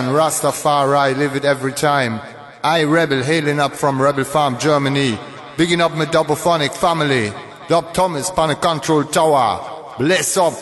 And 0.00 0.16
Rastafari 0.16 1.14
live 1.14 1.36
it 1.36 1.44
every 1.44 1.74
time. 1.74 2.22
I 2.64 2.84
rebel 2.84 3.22
hailing 3.22 3.60
up 3.60 3.74
from 3.74 4.00
Rebel 4.00 4.24
Farm, 4.24 4.58
Germany. 4.58 5.18
Bigging 5.58 5.82
up 5.82 5.92
my 5.92 6.06
double 6.06 6.36
phonic 6.36 6.72
family. 6.72 7.30
Dub 7.68 7.92
Thomas, 7.92 8.30
Pan 8.30 8.56
Control 8.56 9.04
Tower. 9.04 9.94
Bless 9.98 10.38
up. 10.38 10.54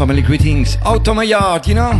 Out 0.00 1.06
of 1.08 1.16
my 1.16 1.22
yard, 1.22 1.66
you 1.66 1.74
know? 1.74 1.92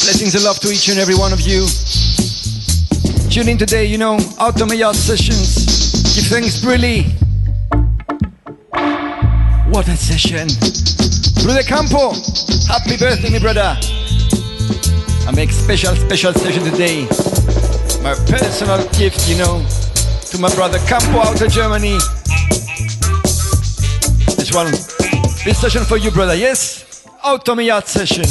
Blessings 0.00 0.34
and 0.34 0.44
love 0.44 0.58
to 0.60 0.68
each 0.68 0.88
and 0.88 0.98
every 0.98 1.14
one 1.14 1.32
of 1.32 1.40
you. 1.40 1.66
Tune 3.30 3.48
in 3.48 3.58
today, 3.58 3.84
you 3.84 3.98
know, 3.98 4.18
out 4.40 4.60
of 4.60 4.68
my 4.68 4.74
yard 4.74 4.96
sessions. 4.96 6.14
Give 6.14 6.26
thanks, 6.26 6.60
Brilly. 6.60 7.10
What 9.70 9.88
a 9.88 9.96
session. 9.96 10.48
Brother 11.42 11.62
Campo, 11.62 12.14
happy 12.68 12.96
birthday, 12.96 13.30
my 13.30 13.38
brother. 13.38 13.76
I 15.26 15.32
make 15.34 15.50
special, 15.50 15.94
special 15.94 16.32
session 16.32 16.64
today. 16.64 17.02
My 18.02 18.14
personal 18.26 18.88
gift, 18.92 19.28
you 19.28 19.36
know 19.36 19.83
to 20.34 20.40
my 20.40 20.52
brother 20.56 20.78
Campo 20.80 21.18
out 21.20 21.40
of 21.40 21.48
Germany. 21.48 21.96
This 24.36 24.50
one, 24.52 24.70
this 25.44 25.60
session 25.60 25.84
for 25.84 25.96
you, 25.96 26.10
brother. 26.10 26.34
Yes, 26.34 27.06
out 27.22 27.48
of 27.48 27.56
my 27.56 27.62
yard 27.62 27.86
session. 27.86 28.24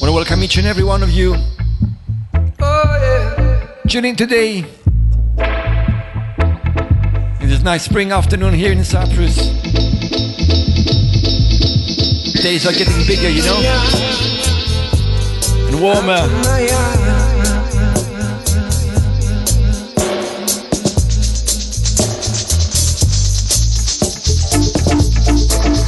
Want 0.00 0.10
to 0.10 0.12
welcome 0.12 0.42
each 0.42 0.58
and 0.58 0.66
every 0.66 0.84
one 0.84 1.02
of 1.02 1.10
you. 1.10 1.36
Oh, 2.60 2.98
yeah. 3.00 3.66
Tune 3.88 4.04
in 4.04 4.16
today. 4.16 4.58
In 7.40 7.48
this 7.48 7.62
nice 7.62 7.84
spring 7.84 8.12
afternoon 8.12 8.52
here 8.52 8.72
in 8.72 8.84
Cyprus. 8.84 9.36
Days 12.42 12.66
are 12.66 12.72
getting 12.72 13.06
bigger, 13.06 13.30
you 13.30 13.42
know 13.42 14.33
and 15.66 15.80
warmer. 15.80 16.26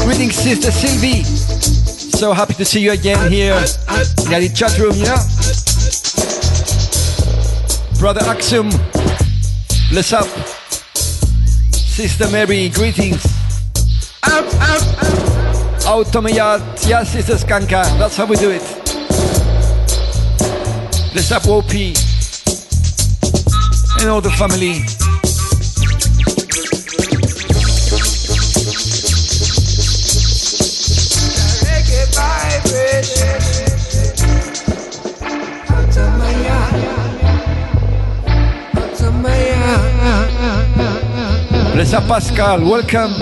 Greetings, 0.04 0.34
Sister 0.36 0.70
Sylvie. 0.70 1.24
So 2.16 2.32
happy 2.32 2.54
to 2.54 2.64
see 2.64 2.80
you 2.80 2.92
again 2.92 3.30
here 3.30 3.54
in 3.54 3.62
the 4.40 4.50
chat 4.54 4.78
room, 4.78 4.94
yeah? 4.96 5.18
Brother 7.98 8.22
Axum, 8.22 8.68
bless 9.90 10.12
up. 10.12 10.26
Sister 11.72 12.28
Mary, 12.30 12.68
greetings. 12.68 13.24
Out, 14.22 14.44
out, 14.56 14.82
out. 15.86 16.32
Yard. 16.34 16.62
Yeah, 16.86 17.04
Sister 17.04 17.34
Skanka. 17.34 17.84
That's 17.98 18.16
how 18.16 18.26
we 18.26 18.36
do 18.36 18.50
it. 18.50 18.75
Let's 21.16 21.32
up 21.32 21.48
OP 21.48 21.72
and 24.00 24.10
all 24.10 24.20
the 24.20 24.28
family. 24.36 24.82
Bless 41.72 41.94
up 41.94 42.06
Pascal, 42.06 42.60
welcome. 42.60 43.14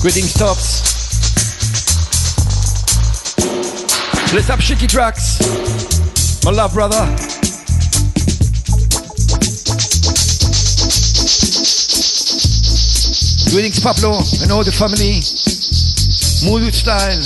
Greeting 0.00 0.28
stops. 0.28 0.73
Bless 4.34 4.50
up 4.50 4.60
Shaky 4.60 4.88
Tracks. 4.88 5.38
My 6.44 6.50
love 6.50 6.74
brother. 6.74 7.06
Greetings 13.52 13.78
Pablo 13.78 14.18
and 14.42 14.50
all 14.50 14.64
the 14.64 14.74
family. 14.74 15.22
Mood 16.42 16.74
style. 16.74 17.22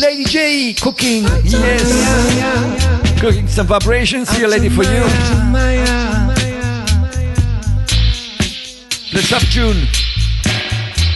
Lady 0.00 0.24
J 0.26 0.74
cooking, 0.74 1.24
yes. 1.44 3.20
Cooking 3.20 3.48
some 3.48 3.66
vibrations 3.66 4.30
here, 4.30 4.46
lady, 4.46 4.68
for 4.68 4.84
you. 4.84 5.02
Let's 9.12 9.32
up, 9.32 9.42
June. 9.50 9.88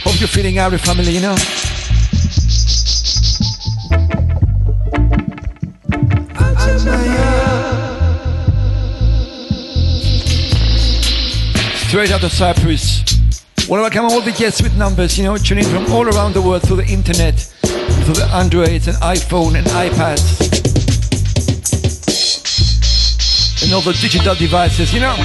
Hope 0.03 0.19
you're 0.19 0.27
feeling 0.27 0.57
out, 0.57 0.77
family, 0.81 1.13
you 1.13 1.21
know. 1.21 1.54
Straight 11.95 12.11
out 12.11 12.25
of 12.25 12.31
Cyprus. 12.33 13.05
Welcome 13.69 14.03
all 14.03 14.19
the 14.19 14.33
guests 14.33 14.61
with 14.61 14.75
numbers, 14.75 15.17
you 15.17 15.23
know, 15.23 15.37
tuning 15.37 15.63
from 15.63 15.89
all 15.93 16.05
around 16.05 16.33
the 16.33 16.41
world 16.41 16.63
through 16.63 16.75
the 16.75 16.87
internet, 16.87 17.35
through 17.39 18.15
the 18.15 18.29
Androids 18.33 18.89
and 18.89 18.97
iPhone 18.97 19.55
and 19.55 19.65
iPads. 19.67 20.43
And 23.63 23.71
all 23.71 23.79
the 23.79 23.93
digital 23.93 24.35
devices, 24.35 24.93
you 24.93 24.99
know. 24.99 25.15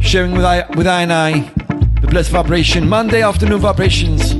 Sharing 0.00 0.32
with 0.32 0.44
I, 0.44 0.66
with 0.76 0.88
I 0.88 1.02
and 1.02 1.12
I 1.12 1.52
the 2.00 2.08
blessed 2.08 2.32
vibration, 2.32 2.88
Monday 2.88 3.22
afternoon 3.22 3.60
vibrations. 3.60 4.34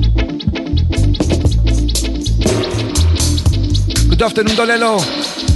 Good 4.09 4.21
afternoon, 4.21 4.57
Dolelo 4.57 4.99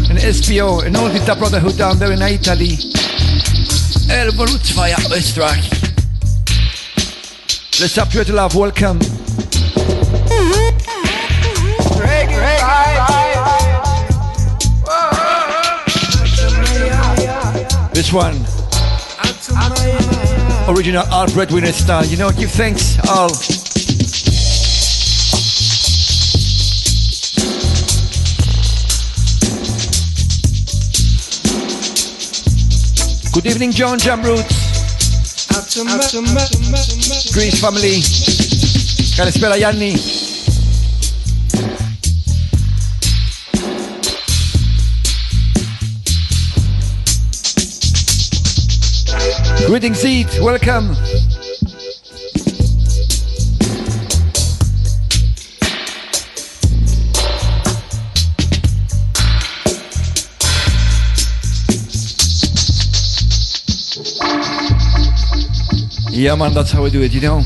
and 0.09 0.17
SPO 0.19 0.85
and 0.85 0.95
all 0.95 1.09
the 1.09 1.35
brotherhood 1.35 1.77
down 1.77 1.97
there 1.97 2.13
in 2.13 2.21
Italy. 2.21 2.90
Österreich. 5.11 5.69
Let's 7.79 7.97
up 7.97 8.09
to 8.09 8.33
love, 8.33 8.55
welcome. 8.55 8.99
This 17.93 18.11
one. 18.11 18.35
Original 20.67 21.05
art 21.11 21.33
breadwinner 21.33 21.71
style. 21.71 22.05
You 22.05 22.17
know, 22.17 22.31
give 22.31 22.51
thanks, 22.51 22.97
all. 23.07 23.31
Good 33.32 33.46
evening, 33.46 33.72
John 33.72 33.98
Jamroots. 33.98 34.66
Greece 37.32 37.58
family. 37.60 38.02
Καλησπέρα 39.16 39.56
Γιάννη. 39.56 39.94
Greetings, 49.68 50.04
Eat. 50.04 50.40
Welcome. 50.40 51.19
Yeah, 66.21 66.35
man, 66.35 66.53
that's 66.53 66.71
how 66.71 66.83
we 66.83 66.91
do 66.91 67.01
it, 67.01 67.13
you 67.13 67.21
know. 67.21 67.37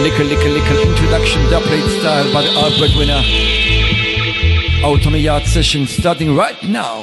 Little, 0.00 0.24
little, 0.24 0.52
little 0.52 0.78
introduction, 0.88 1.42
dubplate 1.52 2.00
style 2.00 2.32
by 2.32 2.40
the. 2.40 2.48
Out 4.82 5.06
on 5.06 5.12
the 5.12 5.18
yard 5.18 5.44
session 5.44 5.86
starting 5.86 6.34
right 6.34 6.56
now. 6.62 7.00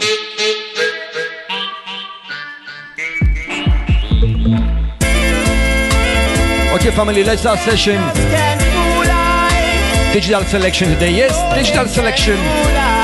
Okay, 6.74 6.90
family, 6.90 7.24
let's 7.24 7.42
start 7.42 7.60
session. 7.60 8.02
Digital 10.14 10.44
selection 10.46 10.90
today. 10.94 11.12
Yes, 11.16 11.38
digital 11.56 11.86
selection. 11.86 13.01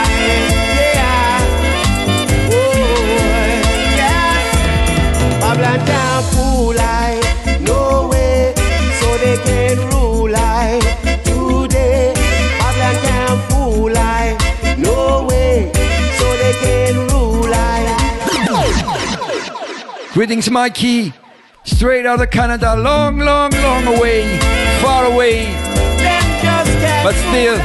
Greetings, 20.18 20.50
Mikey. 20.50 21.14
Straight 21.64 22.08
out 22.08 22.20
of 22.20 22.32
Canada, 22.32 22.76
long, 22.76 23.20
long, 23.20 23.52
long 23.52 23.86
away, 23.86 24.40
far 24.82 25.06
away, 25.06 25.46
but 27.04 27.14
still 27.14 27.60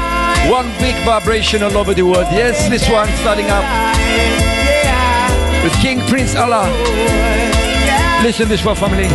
one 0.52 0.66
big 0.78 0.94
vibration 1.02 1.62
all 1.62 1.78
over 1.78 1.94
the 1.94 2.02
world. 2.02 2.26
Yes, 2.30 2.68
this 2.68 2.86
one 2.90 3.08
starting 3.22 3.46
up 3.48 3.64
with 5.64 5.72
King 5.80 6.00
Prince 6.10 6.36
Allah. 6.36 6.68
Listen 8.22 8.50
this 8.50 8.62
one, 8.62 8.76
family. 8.76 9.08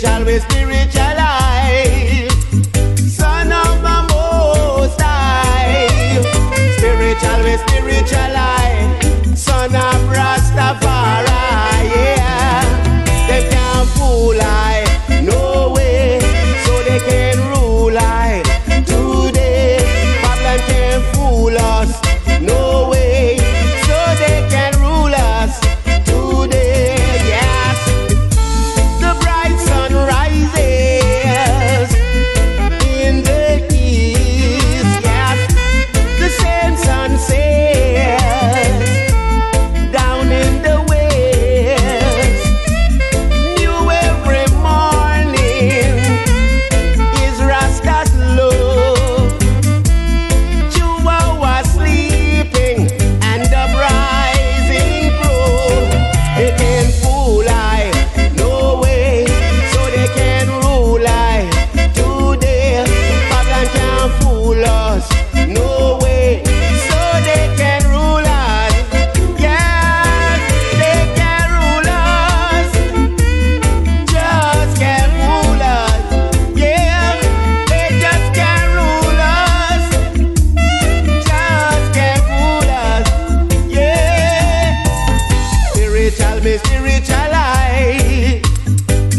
Spiritual, 0.00 0.24
we 0.24 0.38
spiritual 0.38 0.99
spiritual, 86.10 86.44
me 86.44 86.56
spiritual 86.58 87.30
light. 87.30 88.42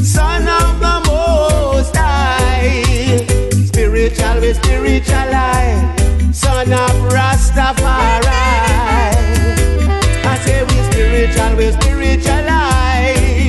Son 0.03 0.47
of 0.47 0.79
the 0.79 1.01
Most 1.07 1.95
High. 1.95 3.25
Spiritual, 3.65 4.41
me 4.41 4.53
spiritual 4.53 5.27
light. 5.31 5.95
Son 6.33 6.71
of 6.73 6.95
Rastafari. 7.11 8.27
I 10.25 10.37
say 10.43 10.63
we 10.63 10.77
spiritual, 10.91 11.55
we 11.57 11.71
spiritual 11.71 12.45
light. 12.45 13.40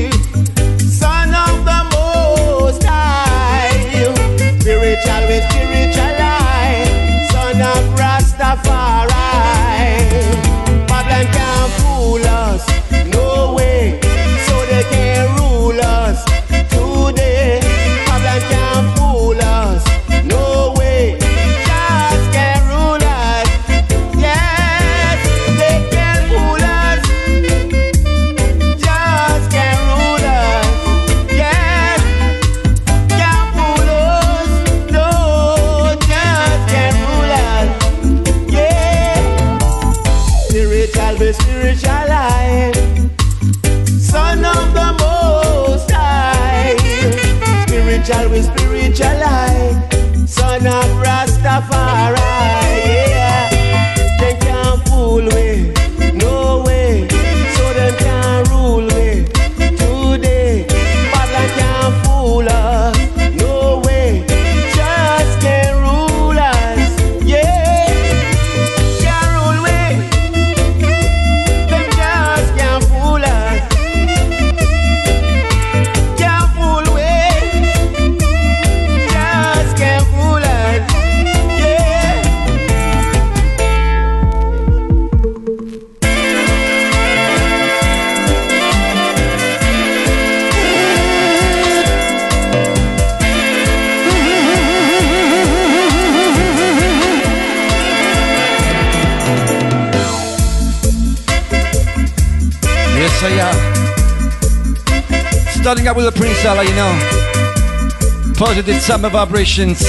Positive 108.34 108.82
summer 108.82 109.08
vibrations. 109.08 109.80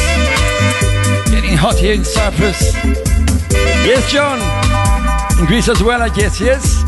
Getting 1.32 1.58
hot 1.58 1.80
here 1.80 1.96
in 1.96 2.04
Cyprus. 2.04 2.76
Yes, 3.84 4.12
John. 4.12 4.40
In 5.40 5.48
Greece 5.48 5.68
as 5.68 5.82
well, 5.82 6.04
I 6.04 6.10
guess, 6.10 6.40
yes? 6.40 6.84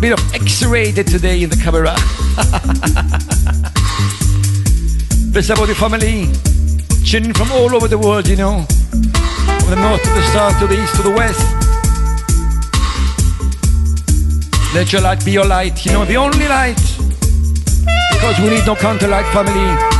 Bit 0.00 0.12
of 0.12 0.20
X-rated 0.34 1.06
today 1.06 1.42
in 1.42 1.48
the 1.48 1.56
camera. 1.56 1.94
Bless 5.32 5.48
about 5.48 5.68
the 5.68 5.74
family. 5.74 6.28
Tuning 7.06 7.32
from 7.32 7.50
all 7.52 7.74
over 7.74 7.88
the 7.88 7.96
world, 7.96 8.28
you 8.28 8.36
know. 8.36 8.66
From 8.68 9.70
the 9.70 9.76
north 9.76 10.02
to 10.02 10.10
the 10.10 10.22
south, 10.34 10.58
to 10.60 10.66
the 10.66 10.82
east 10.82 10.94
to 10.96 11.02
the 11.02 11.10
west. 11.10 11.40
Let 14.74 14.92
your 14.92 15.00
light 15.00 15.24
be 15.24 15.32
your 15.32 15.46
light, 15.46 15.86
you 15.86 15.92
know, 15.92 16.04
the 16.04 16.18
only 16.18 16.48
light. 16.48 16.85
Because 18.26 18.42
we 18.42 18.56
need 18.56 18.66
no 18.66 18.74
counter 18.74 19.06
light, 19.06 19.24
family. 19.32 19.95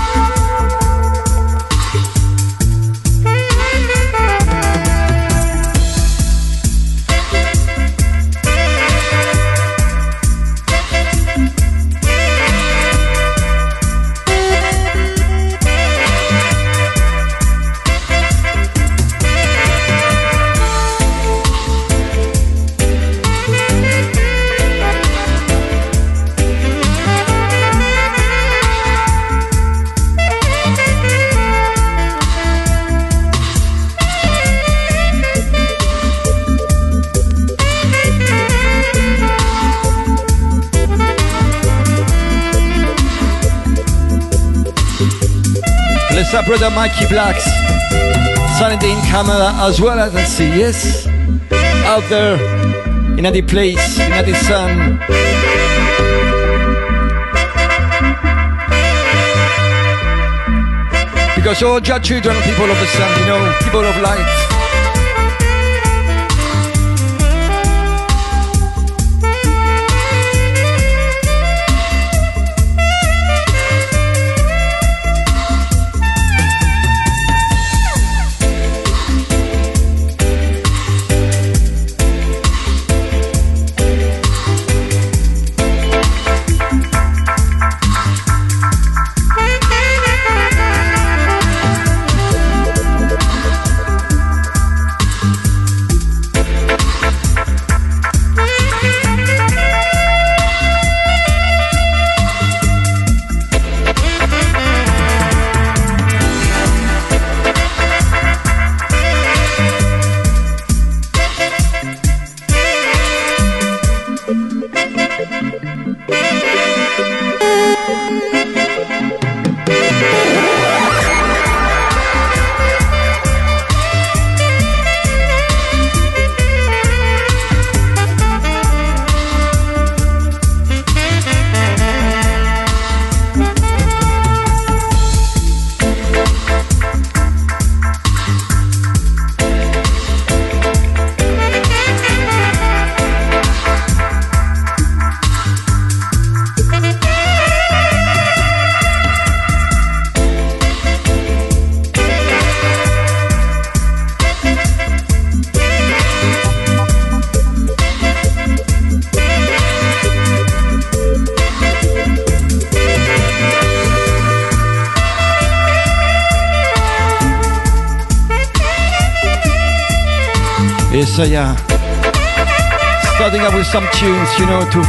Brother 46.45 46.71
Mikey 46.71 47.07
Blacks. 47.09 47.45
Sunny 48.59 48.77
day 48.79 48.93
in 48.93 49.01
camera 49.07 49.53
as 49.67 49.81
well 49.81 49.99
as 49.99 50.15
I 50.15 50.25
see, 50.25 50.49
yes. 50.49 51.07
Out 51.87 52.05
there 52.09 52.37
in 53.19 53.25
any 53.25 53.43
place, 53.43 53.99
in 53.99 54.13
any 54.13 54.35
sun. 54.35 54.99
Because 61.37 61.63
all 61.63 61.81
your 61.81 62.01
children 62.01 62.37
are 62.37 62.43
people 62.43 62.71
of 62.71 62.79
the 62.79 62.87
sun, 62.87 63.21
you 63.21 63.27
know, 63.27 63.57
people 63.63 63.85
of 63.85 63.97
light. 64.03 64.46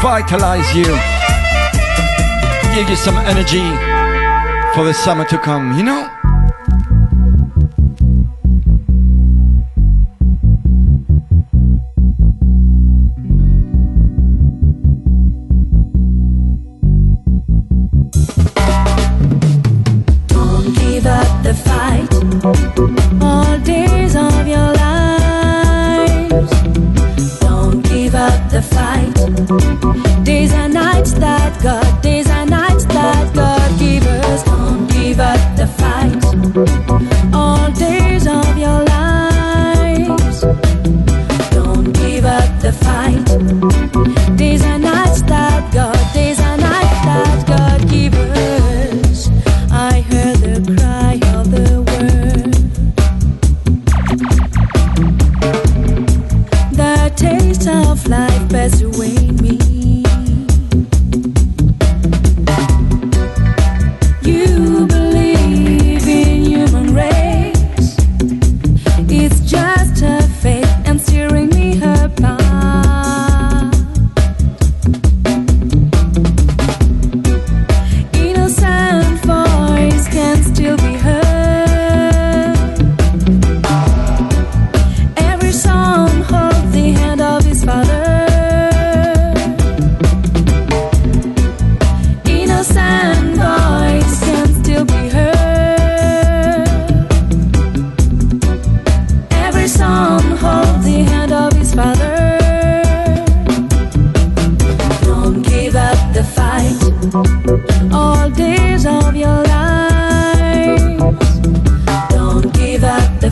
Tunes, 0.01 0.23
you 0.23 0.33
know, 0.33 0.33
to 0.33 0.33
vitalize 0.33 0.75
you, 0.75 0.83
give 2.75 2.89
you 2.89 2.95
some 2.95 3.17
energy 3.17 3.63
for 4.75 4.83
the 4.85 4.93
summer 4.93 5.25
to 5.25 5.37
come, 5.37 5.77
you 5.77 5.83
know? 5.83 6.16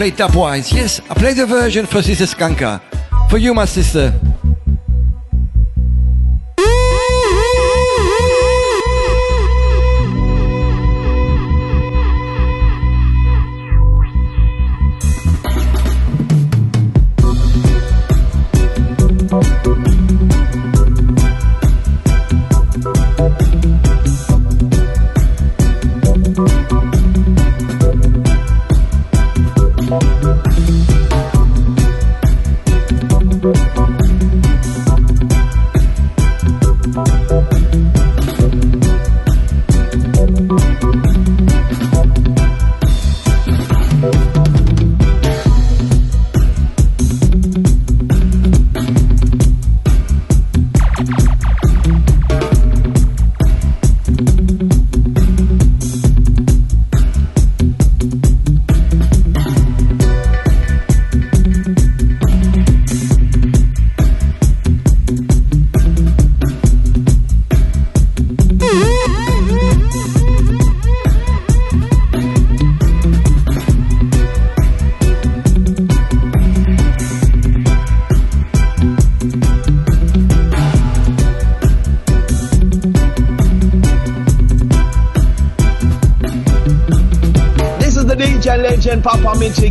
play 0.00 0.10
dubwise. 0.10 0.72
Yes, 0.72 0.98
I 1.10 1.14
play 1.14 1.34
the 1.34 1.44
version 1.44 1.84
for 1.84 2.00
Sister 2.00 2.24
Skanka. 2.24 2.80
For 3.28 3.36
you, 3.36 3.52
my 3.52 3.66
sister. 3.66 4.29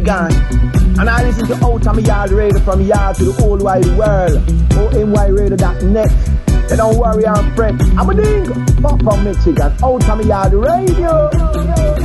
And 0.10 1.08
I 1.08 1.22
listen 1.24 1.46
to 1.46 1.54
Out 1.64 1.86
of 1.86 1.96
My 1.96 2.02
Yard 2.02 2.32
Radio 2.32 2.60
from 2.62 2.82
yard 2.82 3.16
to 3.18 3.26
the 3.26 3.32
whole 3.32 3.60
wide 3.60 3.86
world. 3.96 4.40
OMYRadio.net. 4.72 6.68
They 6.68 6.76
don't 6.76 6.98
worry 6.98 7.28
I'm 7.28 7.56
fret. 7.56 7.76
I'm 7.96 8.10
a 8.10 8.16
ding. 8.16 8.66
Papa 8.82 9.24
Michigan. 9.24 9.72
Out 9.84 10.10
of 10.10 10.18
My 10.18 10.22
Yard 10.24 10.54
Radio. 10.54 11.99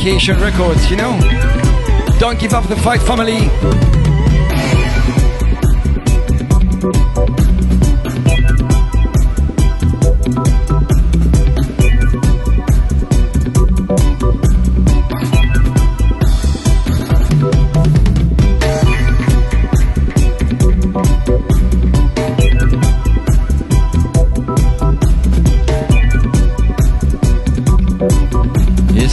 Livication 0.00 0.40
Records, 0.40 0.90
you 0.90 0.96
know. 0.96 1.12
Don't 2.18 2.40
give 2.40 2.54
up 2.54 2.66
the 2.68 2.76
fight, 2.76 3.02
family. 3.02 3.50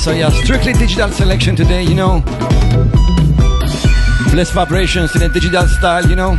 So 0.08 0.14
yeah, 0.14 0.30
strictly 0.30 0.72
digital 0.72 1.12
selection 1.12 1.54
today, 1.54 1.84
you 1.84 1.94
know. 1.94 2.24
Less 4.34 4.52
vibrations 4.52 5.14
in 5.18 5.22
a 5.24 5.28
digital 5.28 5.68
style, 5.68 6.08
you 6.08 6.16
know. 6.16 6.38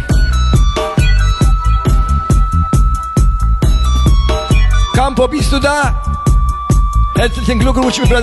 Campo, 4.95 5.29
bist 5.29 5.53
du 5.53 5.59
da? 5.61 6.03
Herzlichen 7.15 7.59
Glückwunsch, 7.59 7.99
mein 7.99 8.23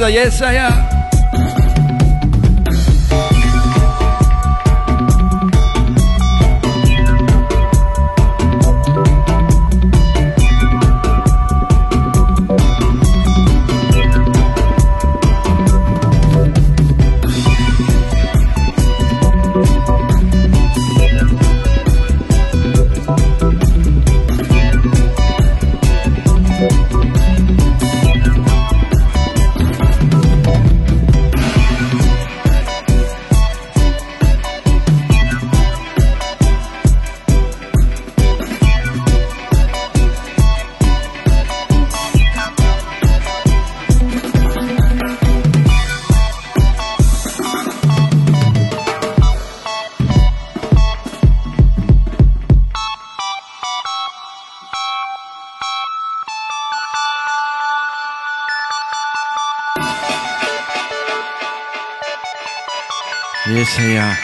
Bruder. 63.75 63.89
Yes, 63.89 63.95
ja. 63.95 64.17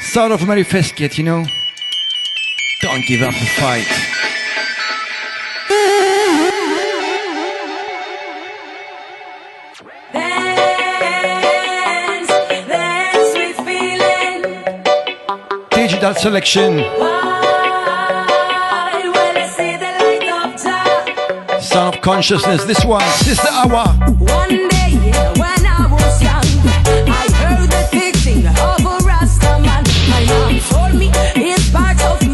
Sound 0.00 0.32
of 0.32 0.46
Mary 0.46 0.64
Fesket, 0.64 1.18
you 1.18 1.24
know. 1.24 1.44
Don't 2.82 3.04
give 3.06 3.22
up 3.22 3.32
the 3.32 3.46
fight. 3.46 3.86
Dance, 10.12 10.28
dance 12.68 13.32
Digital 15.70 16.14
selection. 16.14 16.84
Sound 21.60 21.94
of 21.94 22.00
consciousness. 22.02 22.64
This 22.64 22.84
one, 22.84 23.02
Sister 23.24 23.48
Awa. 23.50 23.86
One 24.18 24.68
day 24.68 24.92
when 25.38 25.66
I 25.66 25.88
was 25.90 26.22
young, 26.22 26.44
I 27.08 27.28
heard 27.32 27.70
the 27.70 28.05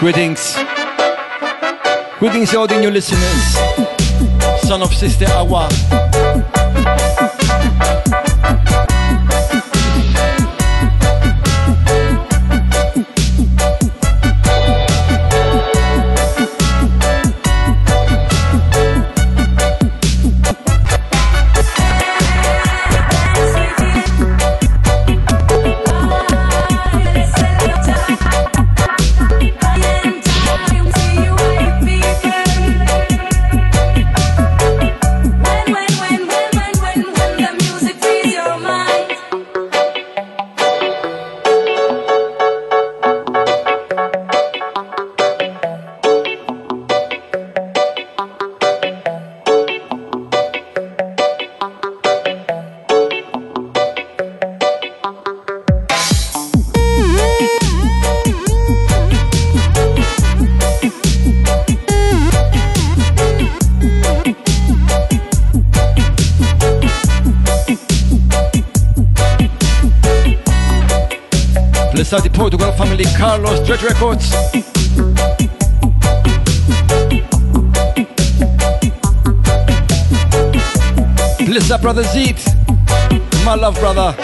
Greetings. 0.00 0.56
Greetings 2.18 2.50
to 2.52 2.58
all 2.60 2.66
the 2.66 2.80
new 2.80 2.90
listeners. 2.90 3.58
Son 4.66 4.80
of 4.80 4.94
Sister 4.94 5.26
Awa. 5.32 6.55
Dredge 73.66 73.82
Records. 73.82 74.32
Up, 81.68 81.80
brother 81.80 82.04
Zeet. 82.04 82.38
My 83.44 83.56
love, 83.56 83.74
brother. 83.80 84.14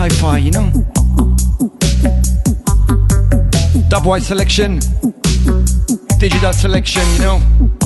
Hi-Fi, 0.00 0.38
you 0.38 0.50
know? 0.50 0.70
Dubwise 3.90 4.22
selection, 4.22 4.78
digital 6.18 6.54
selection, 6.54 7.06
you 7.12 7.18
know? 7.18 7.79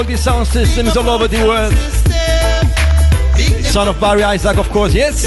All 0.00 0.06
these 0.06 0.22
sound 0.22 0.46
systems 0.46 0.96
all 0.96 1.10
over 1.10 1.28
the 1.28 1.42
world. 1.44 1.74
Son 3.62 3.86
of 3.86 4.00
Barry 4.00 4.22
Isaac, 4.22 4.56
of 4.56 4.70
course, 4.70 4.94
yes? 4.94 5.26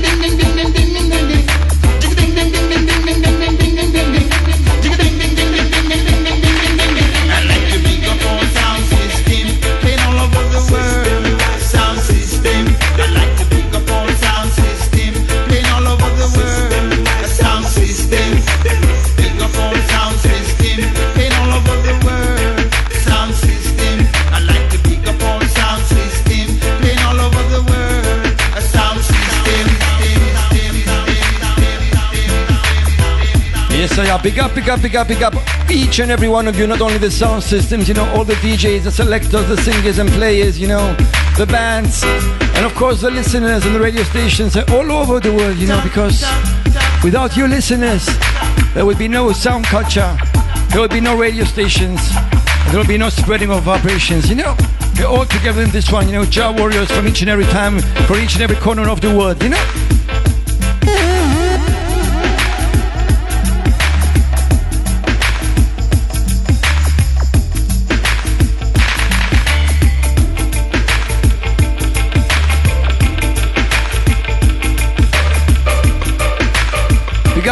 Big 34.17 34.39
up, 34.39 34.53
big 34.53 34.67
up 34.67 34.81
big 34.81 34.95
up, 34.95 35.07
big 35.07 35.23
up. 35.23 35.33
each 35.69 35.99
and 35.99 36.11
every 36.11 36.27
one 36.27 36.47
of 36.47 36.57
you, 36.57 36.67
not 36.67 36.81
only 36.81 36.97
the 36.97 37.09
sound 37.09 37.41
systems, 37.43 37.87
you 37.87 37.93
know, 37.93 38.05
all 38.13 38.25
the 38.25 38.33
DJs, 38.35 38.83
the 38.83 38.91
selectors, 38.91 39.47
the 39.47 39.57
singers 39.57 39.99
and 39.99 40.09
players, 40.11 40.59
you 40.59 40.67
know, 40.67 40.93
the 41.37 41.45
bands, 41.45 42.03
and 42.03 42.65
of 42.65 42.73
course 42.75 43.01
the 43.01 43.11
listeners 43.11 43.65
and 43.65 43.75
the 43.75 43.79
radio 43.79 44.03
stations 44.03 44.57
all 44.57 44.91
over 44.91 45.19
the 45.19 45.31
world, 45.31 45.55
you 45.57 45.67
know, 45.67 45.79
because 45.83 46.25
without 47.03 47.37
you 47.37 47.47
listeners, 47.47 48.05
there 48.73 48.85
would 48.85 48.97
be 48.97 49.07
no 49.07 49.31
sound 49.31 49.65
culture, 49.65 50.17
there 50.69 50.81
would 50.81 50.91
be 50.91 51.01
no 51.01 51.17
radio 51.17 51.45
stations, 51.45 52.01
there 52.67 52.79
would 52.79 52.87
be 52.87 52.97
no 52.97 53.09
spreading 53.09 53.51
of 53.51 53.63
vibrations, 53.63 54.29
you 54.29 54.35
know. 54.35 54.55
We're 54.97 55.07
all 55.07 55.25
together 55.25 55.61
in 55.61 55.69
this 55.71 55.91
one, 55.91 56.07
you 56.07 56.13
know, 56.13 56.25
Jah 56.25 56.51
warriors 56.51 56.91
from 56.91 57.07
each 57.07 57.21
and 57.21 57.29
every 57.29 57.45
time, 57.45 57.79
for 58.07 58.17
each 58.17 58.33
and 58.33 58.41
every 58.41 58.57
corner 58.57 58.89
of 58.89 58.99
the 58.99 59.15
world, 59.15 59.41
you 59.41 59.49
know. 59.49 59.80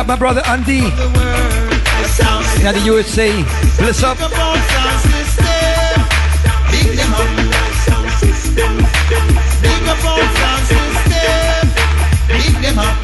My 0.10 0.16
brother 0.16 0.42
Andy 0.48 0.82
Now 2.64 2.72
the 2.72 2.82
USA. 2.84 3.30
Bless 3.78 4.02
up. 4.02 4.18
Big 12.28 12.56
them 12.60 12.80
up. 12.80 12.99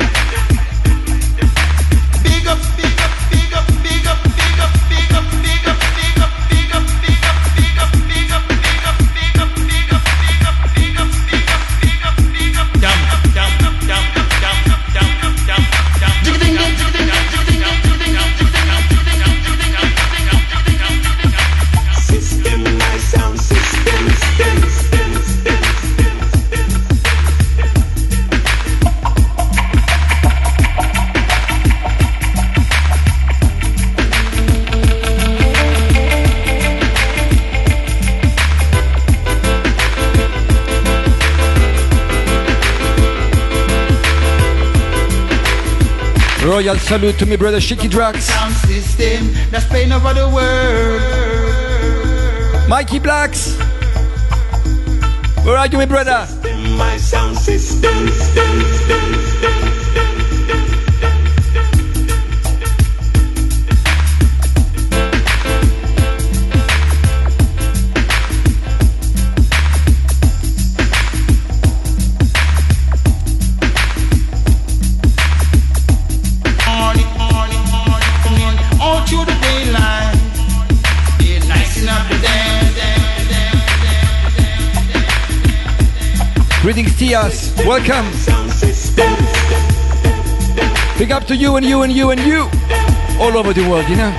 Royal 46.55 46.77
salute 46.77 47.19
to 47.19 47.25
me 47.25 47.35
brother 47.35 47.57
Shicky 47.57 47.89
Drax. 47.89 48.23
Sound 48.23 48.53
system 48.55 49.33
that's 49.51 49.65
playing 49.65 49.91
over 49.91 50.13
the 50.13 50.29
world. 50.29 51.01
Mikey 52.69 52.99
Blacks. 52.99 53.57
Where 55.43 55.57
are 55.57 55.67
you, 55.67 55.77
my 55.77 55.85
brother? 55.85 56.25
System, 56.25 56.77
my 56.77 56.95
sound 56.95 57.37
system. 57.37 58.07
Matthias, 87.05 87.53
welcome. 87.57 88.07
Big 90.97 91.11
up 91.11 91.25
to 91.25 91.35
you 91.35 91.55
and 91.55 91.63
you 91.63 91.83
and 91.83 91.93
you 91.93 92.09
and 92.09 92.19
you 92.19 92.49
all 93.19 93.37
over 93.37 93.53
the 93.53 93.61
world, 93.69 93.87
you 93.87 93.95
know. 93.95 94.09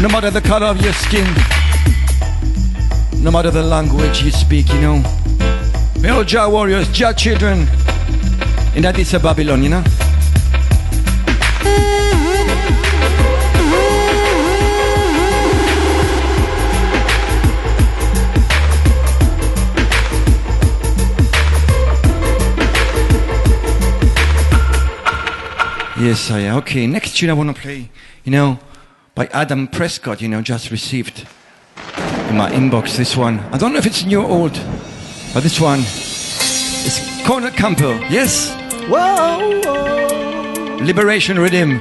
No 0.00 0.08
matter 0.08 0.30
the 0.30 0.40
color 0.40 0.68
of 0.68 0.80
your 0.80 0.94
skin, 0.94 1.26
no 3.22 3.30
matter 3.30 3.50
the 3.50 3.62
language 3.62 4.22
you 4.22 4.30
speak, 4.30 4.72
you 4.72 4.80
know. 4.80 5.02
We're 6.00 6.12
all 6.12 6.24
Jah 6.24 6.48
warriors, 6.48 6.88
Jah 6.88 7.12
children, 7.12 7.68
and 8.74 8.82
that 8.82 8.98
is 8.98 9.12
a 9.12 9.20
Babylon, 9.20 9.62
you 9.62 9.68
know. 9.68 10.01
Yes, 26.02 26.32
I 26.32 26.40
am. 26.40 26.56
Okay, 26.56 26.88
next 26.88 27.16
tune 27.16 27.30
I 27.30 27.32
want 27.32 27.54
to 27.54 27.62
play, 27.62 27.88
you 28.24 28.32
know, 28.32 28.58
by 29.14 29.26
Adam 29.28 29.68
Prescott, 29.68 30.20
you 30.20 30.26
know, 30.26 30.42
just 30.42 30.72
received 30.72 31.28
in 32.28 32.36
my 32.36 32.50
inbox 32.50 32.96
this 32.96 33.16
one. 33.16 33.38
I 33.52 33.56
don't 33.56 33.72
know 33.72 33.78
if 33.78 33.86
it's 33.86 34.04
new 34.04 34.20
or 34.20 34.28
old, 34.28 34.60
but 35.32 35.44
this 35.44 35.60
one 35.60 35.78
is 35.78 36.98
Cornell 37.24 37.52
Campbell. 37.52 37.94
Yes? 38.10 38.52
Whoa, 38.88 39.60
whoa. 39.62 40.78
Liberation 40.84 41.38
Rhythm. 41.38 41.80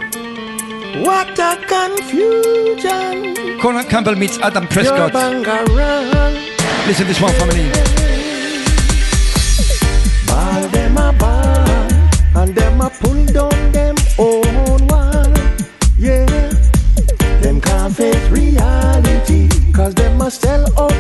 What 1.03 1.39
a 1.39 1.57
confusion. 1.65 3.33
Cornell 3.59 3.85
Campbell 3.85 4.15
meets 4.15 4.37
Adam 4.37 4.67
Prescott. 4.67 5.15
Listen 6.85 7.07
this 7.07 7.19
one, 7.19 7.33
family. 7.33 7.71
Ball 10.27 10.67
them 10.69 10.97
a 10.97 11.11
ball, 11.11 12.43
and 12.43 12.53
them 12.55 12.81
a 12.81 12.89
pull. 12.91 13.10
pastel 20.31 20.63
o 20.77 20.90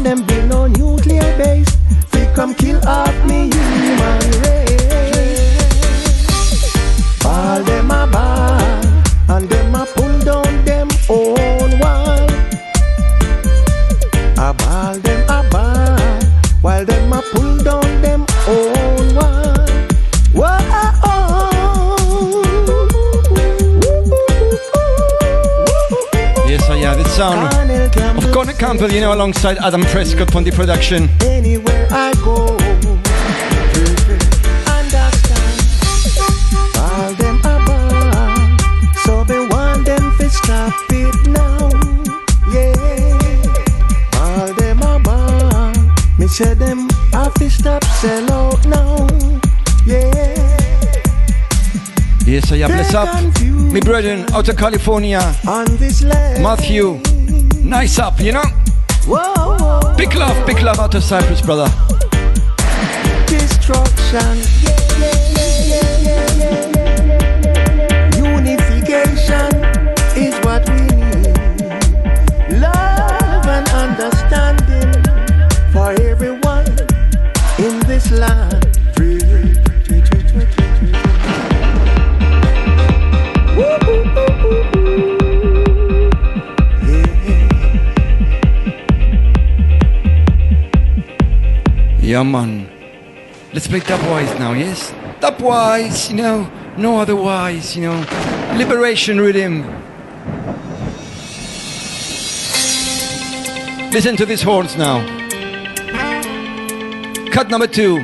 and 0.00 0.06
them 0.06 0.26
build 0.26 0.48
no 0.48 0.66
nuclear 0.66 1.36
base. 1.36 1.76
They 2.10 2.32
come 2.34 2.54
kill 2.54 2.80
off 2.86 3.14
me 3.26 3.50
human. 3.50 4.19
Example, 28.70 28.94
you 28.94 29.00
know, 29.00 29.12
alongside 29.12 29.58
Adam 29.58 29.82
Prescott 29.82 30.36
on 30.36 30.44
the 30.44 30.52
production. 30.52 31.08
Anywhere 31.22 31.88
I 31.90 32.12
go. 32.22 32.56
Say 46.28 46.54
them 46.54 46.88
have 47.12 47.34
to 47.34 47.50
stop 47.50 47.84
sell 47.84 48.32
out 48.32 48.64
now. 48.64 49.08
Yeah. 49.84 50.06
Yes, 52.24 52.52
I 52.52 52.58
have 52.58 52.70
bless 52.70 52.94
up. 52.94 53.42
Me 53.42 53.80
brethren 53.80 54.24
out 54.32 54.48
of 54.48 54.56
California. 54.56 55.34
On 55.48 55.66
this. 55.76 56.02
Matthew. 56.04 57.00
Nice 57.62 57.98
up, 57.98 58.20
you 58.20 58.32
know? 58.32 58.59
Big 60.00 60.14
love, 60.14 60.46
big 60.46 60.62
love 60.62 60.78
out 60.78 60.94
of 60.94 61.04
Cyprus, 61.04 61.42
brother. 61.42 61.66
Destruction. 63.26 64.69
Let's 93.70 93.86
play 93.86 93.96
dubwise 93.96 94.36
now, 94.36 94.52
yes? 94.52 94.90
Dubwise, 95.20 96.10
you 96.10 96.16
know, 96.16 96.50
no 96.76 96.98
otherwise, 96.98 97.76
you 97.76 97.82
know. 97.82 98.04
Liberation 98.56 99.20
rhythm. 99.20 99.62
Listen 103.92 104.16
to 104.16 104.26
these 104.26 104.42
horns 104.42 104.76
now. 104.76 105.06
Cut 107.30 107.48
number 107.48 107.68
two. 107.68 108.02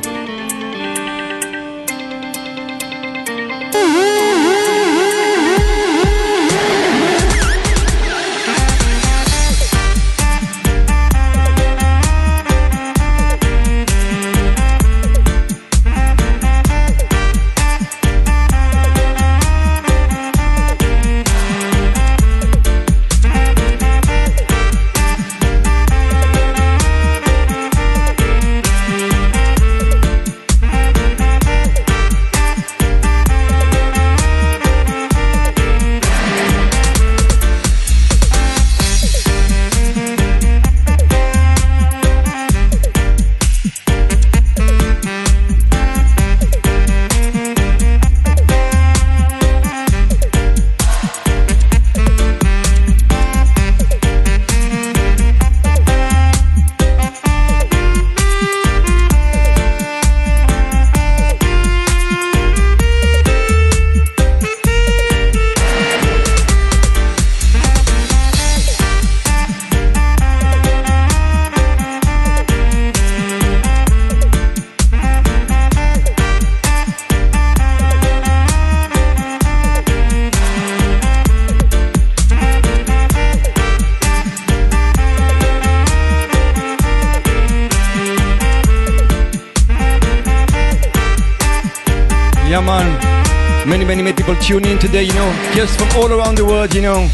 Just 95.57 95.79
from 95.79 95.89
all 95.97 96.13
around 96.13 96.37
the 96.37 96.45
world, 96.45 96.75
you 96.75 96.83
know. 96.83 97.09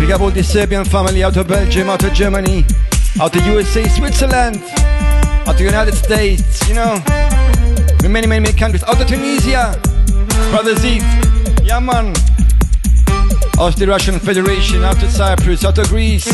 We 0.00 0.06
got 0.06 0.22
all 0.22 0.30
the 0.30 0.42
Serbian 0.42 0.82
family 0.86 1.22
out 1.22 1.36
of 1.36 1.46
Belgium, 1.46 1.90
out 1.90 2.02
of 2.02 2.14
Germany, 2.14 2.64
out 3.20 3.36
of 3.36 3.46
USA, 3.46 3.86
Switzerland, 3.86 4.62
out 5.44 5.48
of 5.48 5.58
the 5.58 5.64
United 5.64 5.92
States, 5.92 6.66
you 6.66 6.74
know. 6.74 7.02
Many, 8.08 8.26
many, 8.26 8.40
many 8.40 8.52
countries. 8.54 8.82
Out 8.84 8.98
of 8.98 9.06
Tunisia, 9.06 9.78
Brother 10.50 10.74
Ziv, 10.74 11.02
yeah, 11.62 11.78
man. 11.78 12.14
Out 13.60 13.74
of 13.74 13.76
the 13.76 13.86
Russian 13.86 14.18
Federation, 14.18 14.82
out 14.82 15.02
of 15.02 15.10
Cyprus, 15.10 15.66
out 15.66 15.76
of 15.76 15.86
Greece, 15.88 16.26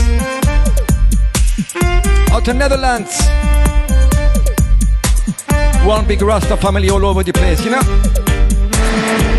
out 2.31 2.47
of 2.47 2.55
Netherlands. 2.55 3.21
One 5.85 6.07
big 6.07 6.23
Rasta 6.23 6.57
family 6.57 6.89
all 6.89 7.05
over 7.05 7.25
the 7.25 7.33
place, 7.33 7.64
you 7.64 7.73
know? 7.73 9.36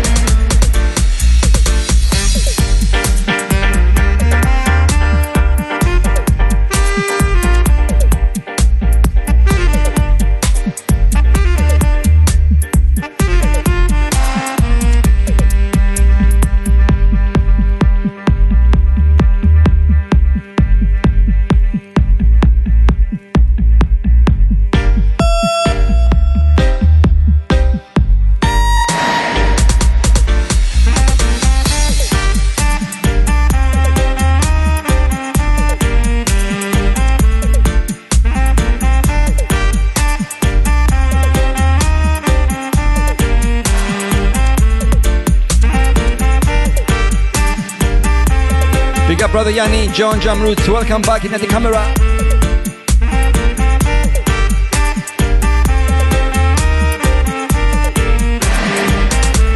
Yanni, 49.50 49.88
John 49.88 50.20
Jamroots, 50.20 50.68
welcome 50.68 51.00
back 51.02 51.24
in 51.24 51.32
the 51.32 51.46
camera. 51.46 51.82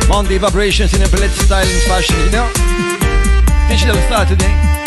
Monday 0.09 0.39
vibrations 0.39 0.95
in 0.95 1.03
a 1.03 1.09
ballet 1.09 1.29
style 1.29 1.67
and 1.67 1.83
fashion, 1.83 2.17
you 2.25 2.31
know? 2.31 2.49
Digital 3.69 3.97
style 4.07 4.27
today. 4.27 4.82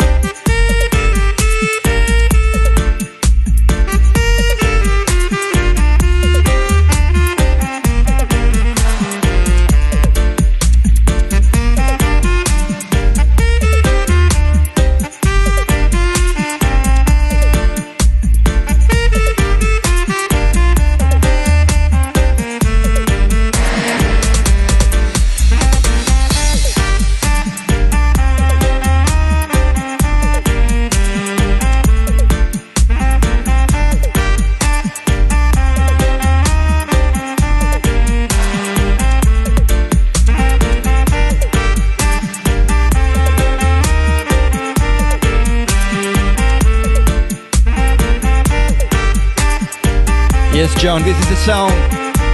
And 50.88 51.04
This 51.04 51.18
is 51.18 51.28
the 51.28 51.36
sound 51.36 51.72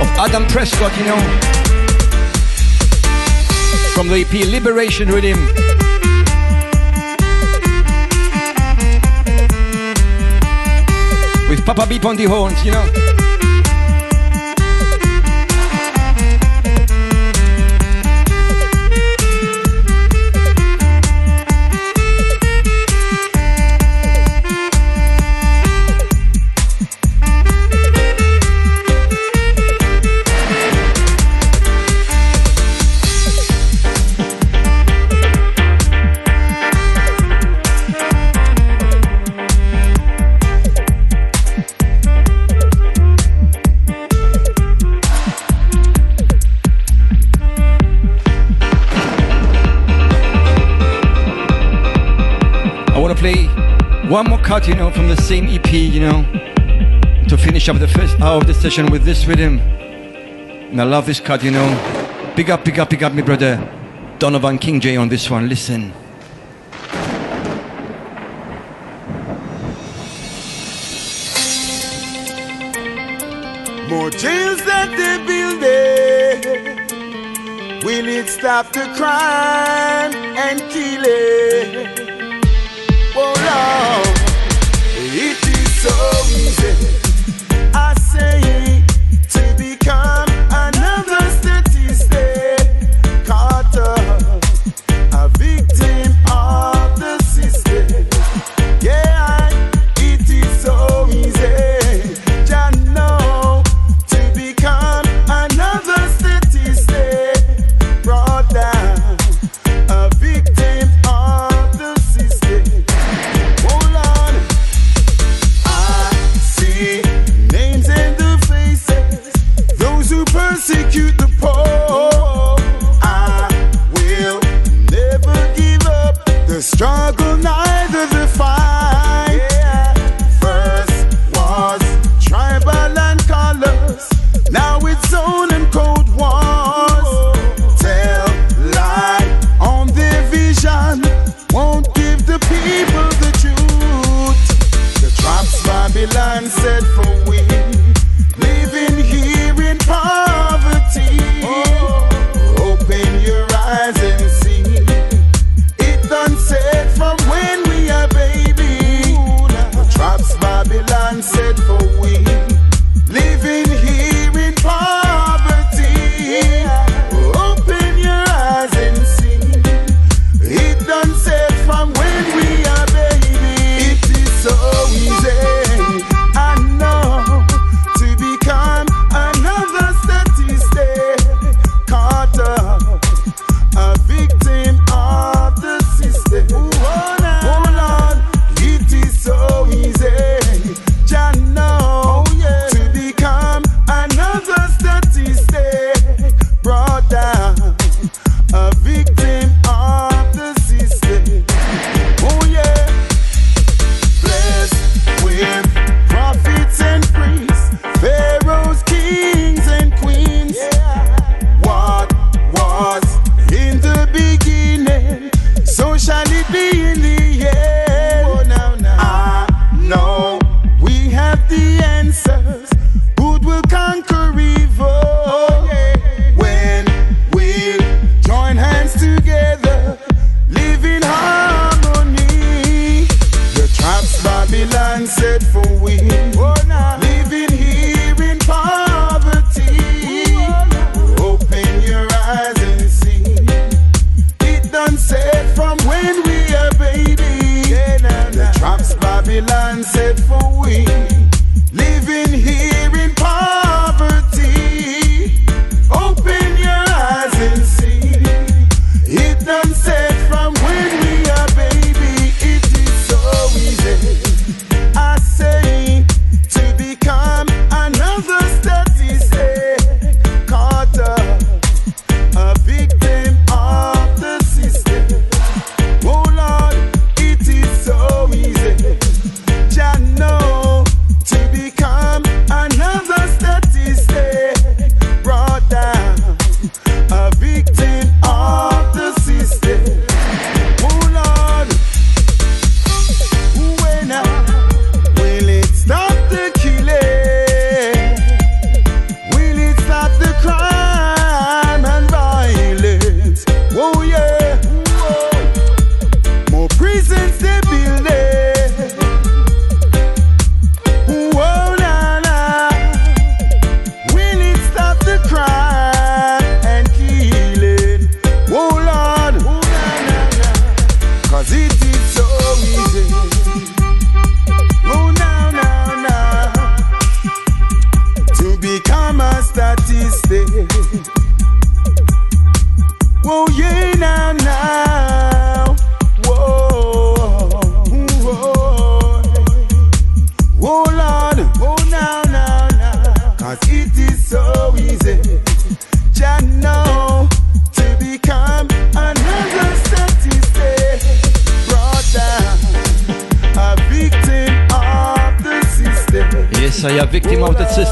of 0.03 0.07
Adam 0.19 0.47
Prescott, 0.47 0.95
you 0.99 1.05
know. 1.05 1.17
From 3.95 4.09
the 4.09 4.21
EP 4.21 4.47
Liberation 4.51 5.09
Rhythm. 5.09 5.39
With 11.49 11.65
Papa 11.65 11.87
Beep 11.89 12.05
on 12.05 12.17
the 12.17 12.27
horns, 12.27 12.63
you 12.63 12.73
know. 12.73 13.12
cut, 54.53 54.69
you 54.69 54.75
know, 54.75 54.91
from 54.91 55.09
the 55.09 55.17
same 55.17 55.47
EP, 55.47 55.73
you 55.73 55.99
know, 55.99 56.23
to 57.27 57.39
finish 57.39 57.71
up 57.71 57.79
the 57.79 57.89
first 57.89 58.21
hour 58.21 58.37
of 58.37 58.47
the 58.47 58.53
session 58.53 58.85
with 58.91 59.03
this 59.03 59.25
rhythm. 59.27 59.59
And 59.61 60.79
I 60.79 60.85
love 60.85 61.07
this 61.07 61.21
cut, 61.21 61.43
you 61.43 61.51
know. 61.51 61.67
Big 62.37 62.51
up, 62.51 62.63
big 62.63 62.79
up, 62.79 62.91
big 62.91 63.03
up, 63.03 63.15
me 63.15 63.23
brother 63.23 63.57
Donovan 64.19 64.59
Kingjay 64.59 65.01
on 65.01 65.09
this 65.09 65.31
one. 65.31 65.49
Listen. 65.49 65.91
More 73.89 74.11
jails 74.11 74.63
that 74.67 74.91
they 74.99 75.17
building. 75.31 76.43
Will 77.87 78.07
it 78.07 78.29
stop 78.29 78.71
the 78.75 78.85
crime 78.99 80.13
and 80.37 80.61
killing? 80.71 81.89
Oh 83.17 83.33
Lord. 83.49 84.12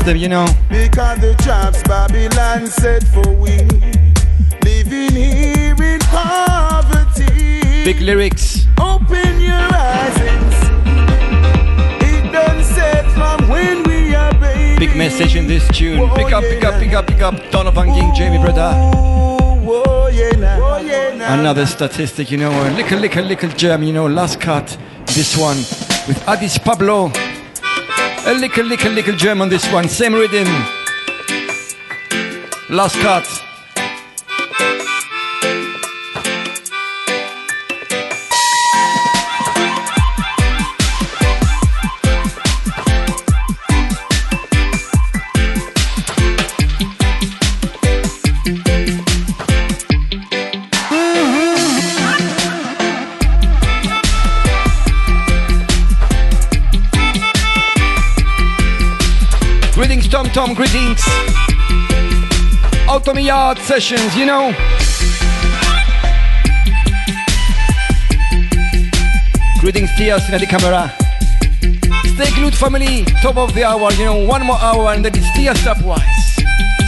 Victim 0.00 0.16
of 0.16 0.16
the 0.16 0.16
system, 0.16 0.16
you 0.16 0.28
know. 0.28 0.46
Because 0.68 1.20
the 1.20 1.34
traps 1.42 1.82
Babylon 1.82 2.66
set 2.66 3.02
for 3.08 3.32
we. 3.32 3.58
Living 4.64 5.14
here 5.14 5.82
in 5.82 6.00
poverty. 6.00 7.84
Big 7.84 8.00
lyrics. 8.00 8.66
Open 8.80 9.40
your 9.40 9.54
eyes 9.54 10.16
and 10.20 10.52
see. 10.52 12.06
It 12.06 12.32
done 12.32 12.62
set 12.64 13.04
from 13.12 13.48
when 13.48 13.82
we 13.84 14.14
are 14.14 14.32
babies. 14.38 14.78
Big 14.78 14.96
message 14.96 15.36
in 15.36 15.46
this 15.46 15.66
tune. 15.68 15.98
Whoa, 15.98 16.14
Pick 16.14 16.32
up, 16.32 16.42
pick 16.44 16.64
up, 16.64 16.80
pick 16.80 16.92
up, 16.92 17.06
pick 17.06 17.22
up. 17.22 17.50
Donovan 17.50 17.92
King, 17.92 18.12
Jamie, 18.14 18.38
brother. 18.38 18.72
Whoa, 19.64 20.08
yeah, 20.08 20.30
nah. 20.32 20.58
Whoa, 20.58 20.78
yeah, 20.78 21.16
nah. 21.16 21.34
Another 21.34 21.66
statistic, 21.66 22.30
you 22.30 22.38
know, 22.38 22.50
little, 22.76 22.98
little, 22.98 23.24
little 23.24 23.50
gem, 23.50 23.82
you 23.82 23.92
know, 23.92 24.06
last 24.06 24.40
cut. 24.40 24.76
This 25.06 25.36
one 25.36 25.56
with 26.06 26.22
Addis 26.28 26.58
Pablo. 26.58 27.10
A 28.30 28.32
little, 28.32 28.64
little, 28.64 28.92
little 28.92 29.16
gem 29.16 29.42
on 29.42 29.48
this 29.48 29.66
one. 29.72 29.88
Same 29.88 30.14
rhythm. 30.14 30.46
Last 32.68 32.94
cut. 33.00 33.39
Sessions, 63.58 64.16
you 64.16 64.26
know. 64.26 64.52
Greetings, 69.60 69.90
in 69.98 70.38
the 70.38 70.46
camera. 70.48 70.92
Stay 72.14 72.30
glued, 72.34 72.54
family. 72.54 73.04
Top 73.22 73.36
of 73.36 73.54
the 73.54 73.64
hour, 73.64 73.92
you 73.92 74.04
know, 74.04 74.24
one 74.24 74.46
more 74.46 74.58
hour 74.58 74.92
and 74.92 75.04
then 75.04 75.12
it's 75.14 75.26
Tias 75.30 75.56
stepwise. 75.58 76.00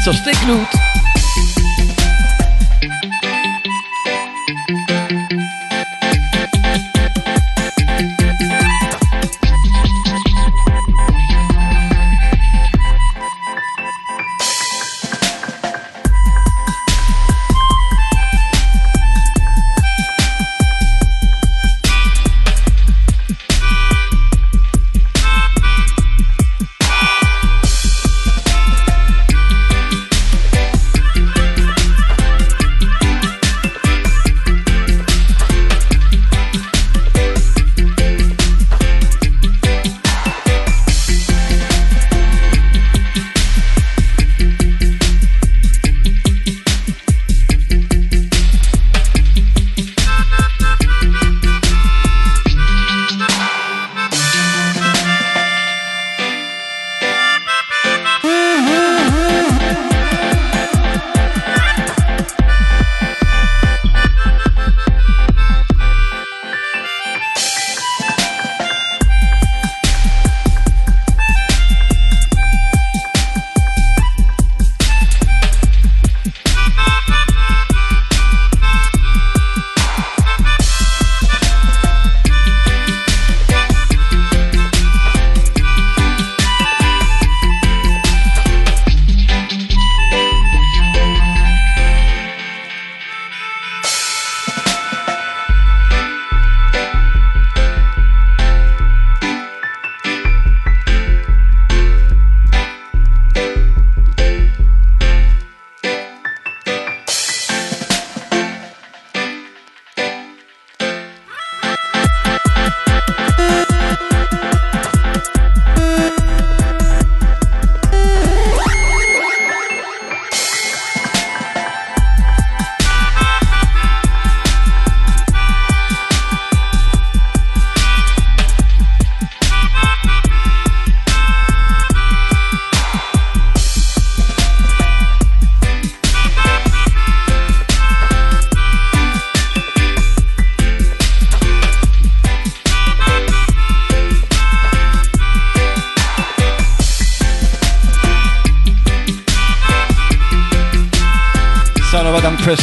So 0.05 0.13
stay 0.13 0.33
glued. 0.45 0.82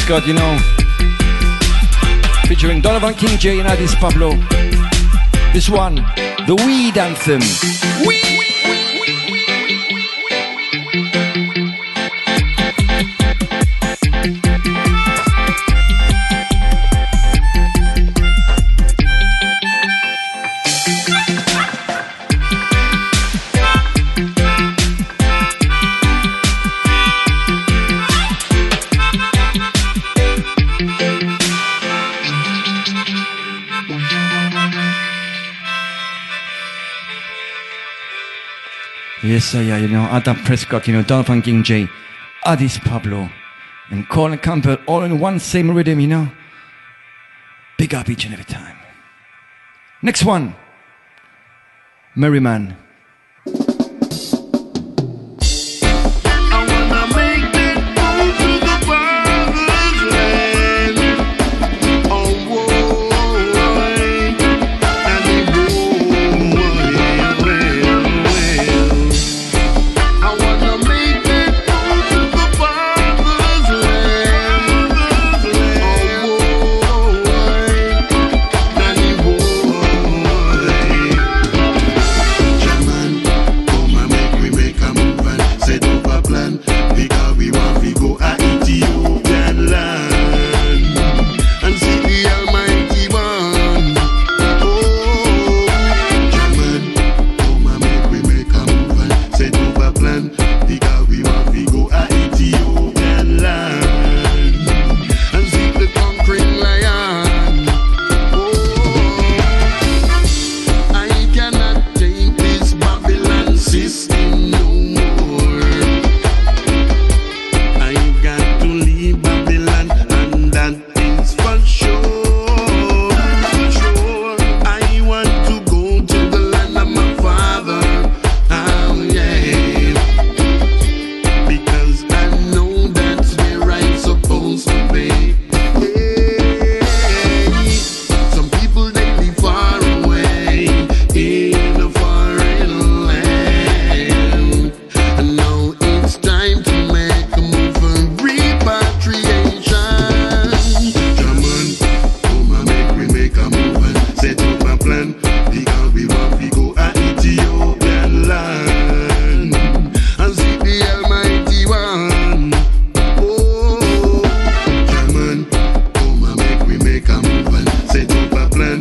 Prescott, 0.10 0.28
you 0.28 0.34
know. 0.34 0.58
Featuring 2.48 2.82
Donovan 2.82 3.14
Kingjay 3.14 3.60
and 3.60 3.68
Addis 3.68 3.94
Pablo. 3.94 4.32
This 5.54 5.70
one, 5.70 5.96
the 6.48 6.56
Weed 6.66 6.98
Anthem. 6.98 7.42
Yes, 7.42 8.39
yeah, 39.40 39.78
you 39.78 39.88
know, 39.88 40.02
Adam 40.02 40.36
Prescott, 40.44 40.88
you 40.88 40.94
know, 40.94 41.02
Donovan 41.02 41.42
Kingjay, 41.42 41.90
Addis 42.46 42.78
Pablo, 42.80 43.30
and 43.90 44.08
Cornell 44.10 44.38
Campbell 44.38 44.78
all 44.86 45.04
in 45.04 45.20
one 45.20 45.40
same 45.40 45.72
rhythm, 45.72 46.00
you 46.00 46.08
know. 46.08 46.30
Big 47.78 47.96
up 47.96 48.10
each 48.10 48.26
and 48.26 48.34
every 48.34 48.46
time. 48.46 48.78
Next 50.02 50.26
one, 50.26 50.56
Merryman. 52.16 52.76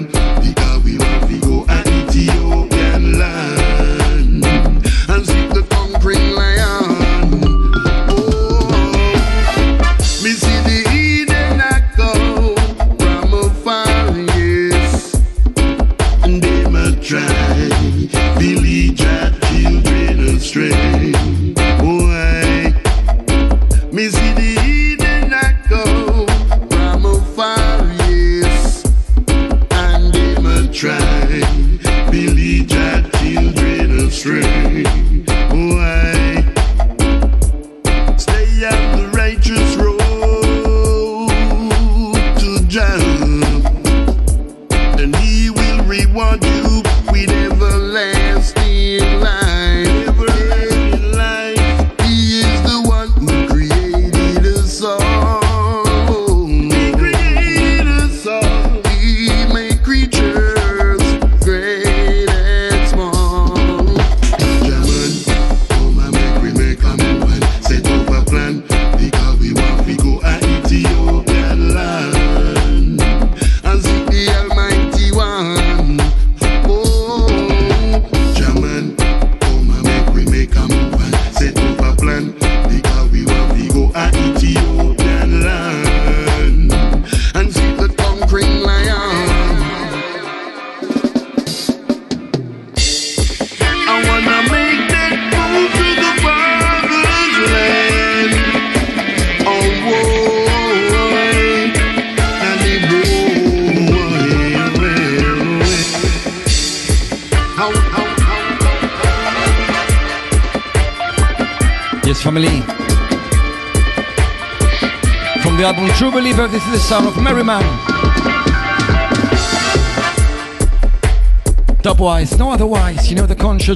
Because 0.07 0.85
we 0.85 0.99
want 0.99 1.29
to 1.29 1.41
go 1.41 1.65
and 1.69 1.87
Ethiopian 1.87 3.19
land. 3.19 3.58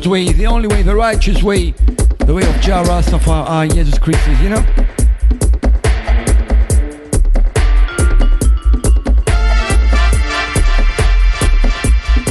The 0.00 0.08
way, 0.08 0.32
the 0.32 0.46
only 0.46 0.68
way, 0.68 0.82
the 0.82 0.94
righteous 0.94 1.42
way, 1.42 1.72
the 2.20 2.32
way 2.32 2.42
of 2.48 2.60
Jah 2.62 2.82
Rastafari, 2.82 3.44
ah, 3.46 3.66
Jesus 3.66 3.98
Christ, 3.98 4.26
you 4.40 4.48
know? 4.48 4.64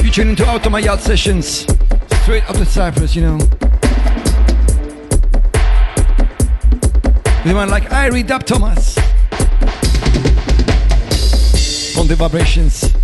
You 0.02 0.10
tune 0.10 0.30
into 0.30 0.42
Automayat 0.42 0.98
sessions, 0.98 1.64
straight 2.22 2.42
up 2.50 2.56
the 2.56 2.66
Cyprus, 2.66 3.14
you 3.14 3.22
know. 3.22 3.36
With 7.44 7.54
one 7.54 7.70
like 7.70 7.84
Irie 7.90 8.26
Dub 8.26 8.44
Thomas. 8.44 8.98
On 11.96 12.08
the 12.08 12.16
vibrations. 12.16 13.01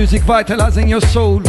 Music 0.00 0.22
vitalizing 0.22 0.88
your 0.88 1.02
soul. 1.02 1.40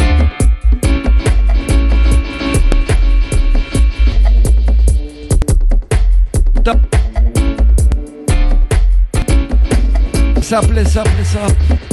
Bless 10.34 10.52
up, 10.52 10.66
bless 10.66 10.96
up, 10.96 11.06
bless 11.06 11.36
up. 11.36 11.91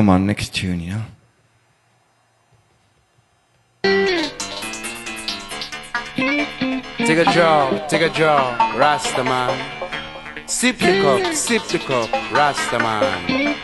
Yeah, 0.00 0.06
man, 0.06 0.24
next 0.24 0.54
tune, 0.54 0.80
you 0.80 0.94
know. 0.94 1.04
Take 7.06 7.18
a 7.18 7.30
draw, 7.34 7.86
take 7.86 8.00
a 8.00 8.08
draw, 8.08 8.56
Rasta 8.78 9.22
man. 9.22 9.52
Sip 10.46 10.78
the 10.78 11.02
cup, 11.02 11.34
sip 11.34 11.64
the 11.64 11.78
cup, 11.80 12.10
Rasta 12.32 12.78
man. 12.78 13.56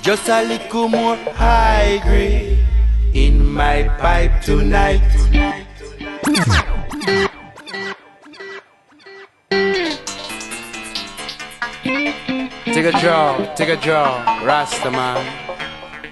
Just 0.00 0.28
a 0.28 0.44
little 0.44 0.88
more 0.88 1.16
high 1.34 1.98
grade 2.04 2.56
in 3.14 3.44
my 3.44 3.88
pipe 3.98 4.42
tonight. 4.42 5.02
jaw, 13.00 13.54
take 13.54 13.70
a 13.70 13.76
jaw, 13.76 14.42
Rasta 14.44 14.90
man. 14.90 15.24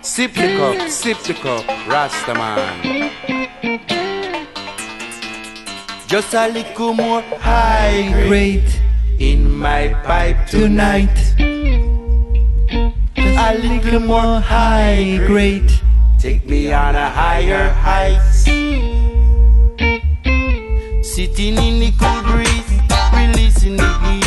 Sip 0.03 0.33
the 0.33 0.57
cup, 0.57 0.89
sip 0.89 1.19
the 1.19 1.35
cup, 1.35 1.67
Rasta 1.87 2.33
man. 2.33 3.11
Just 6.07 6.33
a 6.33 6.49
little 6.49 6.95
more 6.95 7.21
high 7.41 8.09
grade 8.27 8.73
in 9.19 9.55
my 9.55 9.93
pipe 10.03 10.47
tonight. 10.47 11.35
A 13.41 13.55
little 13.59 14.01
more 14.01 14.41
high 14.41 15.19
grade, 15.27 15.71
take 16.19 16.47
me 16.47 16.73
on 16.73 16.95
a 16.95 17.11
higher 17.11 17.69
height. 17.69 18.23
Sitting 21.03 21.59
in 21.59 21.81
the 21.81 21.93
cool 22.01 22.23
breeze, 22.33 22.73
releasing 23.13 23.77
the 23.77 23.93
heat. 24.05 24.25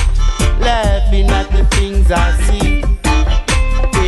Let 0.59 1.00
laughing 1.11 1.29
at 1.29 1.51
the 1.51 1.65
things 1.75 2.11
I 2.11 2.31
see. 2.45 2.83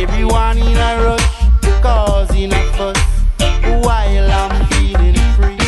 Everyone 0.02 0.58
in 0.58 0.76
a 0.76 1.04
rush, 1.04 1.82
causing 1.82 2.52
a 2.52 2.62
fuss 2.76 2.98
while 3.84 4.30
I'm 4.32 4.66
feeling 4.66 5.14
free. 5.36 5.58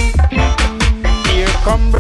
Here 1.30 1.54
come. 1.64 1.94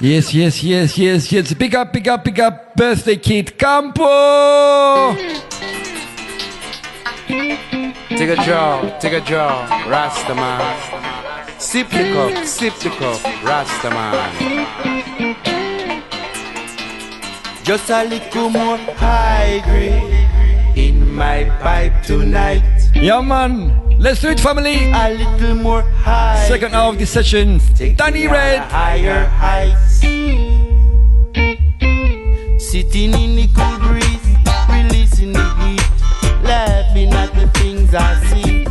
Yes, 0.00 0.34
yes, 0.34 0.62
yes, 0.62 0.98
yes, 0.98 1.32
yes. 1.32 1.54
Pick 1.54 1.74
up, 1.74 1.92
pick 1.92 2.06
up, 2.06 2.24
pick 2.24 2.38
up. 2.38 2.76
Birthday 2.76 3.16
Kid 3.16 3.58
Campo. 3.58 5.14
Take 8.10 8.30
a 8.30 8.44
draw, 8.44 8.98
take 9.00 9.14
a 9.14 9.20
draw, 9.20 9.66
Rastaman. 9.86 10.60
Sip 11.58 11.88
the 11.88 12.12
cup, 12.12 12.46
sip 12.46 12.74
the 12.74 12.90
cup, 12.90 13.18
Rastaman. 13.42 14.74
Just 17.64 17.88
a 17.88 18.04
little 18.04 18.50
more 18.50 18.76
high 18.76 19.62
grade 19.64 20.76
in 20.76 21.10
my 21.14 21.44
pipe 21.62 22.02
tonight. 22.02 22.62
Yeah, 22.94 23.22
man. 23.22 23.80
Let's 23.98 24.20
do 24.20 24.28
it, 24.28 24.38
family. 24.38 24.92
A 24.92 25.14
little 25.14 25.54
more 25.54 25.80
high. 25.80 26.44
Second 26.46 26.74
hour 26.74 26.92
of 26.92 26.98
the 26.98 27.06
session. 27.06 27.58
Danny 27.96 28.26
Red. 28.28 28.70
Higher 28.70 29.24
heights. 29.24 30.00
Sitting 32.62 33.14
in 33.14 33.36
the 33.36 33.48
cool 33.56 33.78
breeze, 33.88 34.28
releasing 34.68 35.32
the 35.32 35.48
heat, 35.64 36.44
laughing 36.44 37.14
at 37.14 37.32
the 37.32 37.48
things 37.58 37.94
I 37.94 38.14
see. 38.28 38.66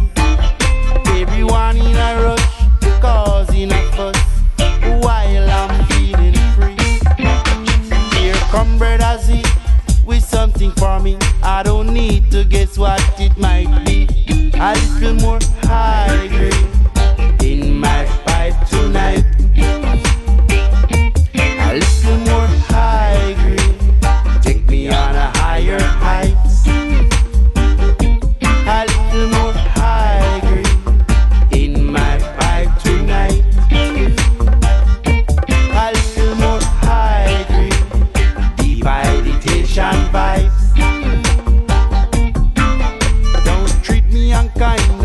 Everyone 1.20 1.78
in 1.78 1.96
a 1.96 2.22
rush, 2.22 3.02
causing 3.02 3.72
a 3.72 3.92
fuss. 3.94 4.33
Come, 8.54 8.78
brother 8.78 9.18
Z, 9.20 9.42
with 10.06 10.24
something 10.24 10.70
for 10.74 11.00
me. 11.00 11.18
I 11.42 11.64
don't 11.64 11.92
need 11.92 12.30
to 12.30 12.46
guess 12.46 12.78
what 12.78 13.02
it 13.20 13.36
might 13.36 13.84
be. 13.84 14.08
A 14.54 14.76
little 15.00 15.16
more 15.16 15.40
hydrate 15.64 16.54
in 17.42 17.80
my 17.80 18.06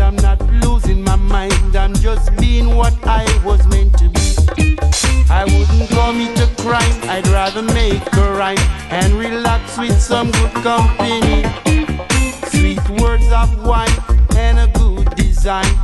I'm 0.09 0.15
not 0.15 0.41
losing 0.63 1.03
my 1.03 1.15
mind. 1.15 1.75
I'm 1.75 1.93
just 1.93 2.35
being 2.37 2.75
what 2.75 2.95
I 3.05 3.23
was 3.45 3.67
meant 3.67 3.95
to 3.99 4.09
be. 4.09 4.75
I 5.29 5.45
wouldn't 5.45 5.87
commit 5.91 6.35
a 6.39 6.47
crime. 6.63 6.97
I'd 7.03 7.27
rather 7.27 7.61
make 7.61 8.01
a 8.13 8.33
rhyme 8.33 8.57
and 8.89 9.13
relax 9.13 9.77
with 9.77 10.01
some 10.01 10.31
good 10.31 10.51
company. 10.63 11.43
Sweet 12.49 12.89
words 12.99 13.31
of 13.31 13.63
wine 13.63 13.87
and 14.35 14.57
a 14.57 14.67
good 14.79 15.13
design. 15.13 15.75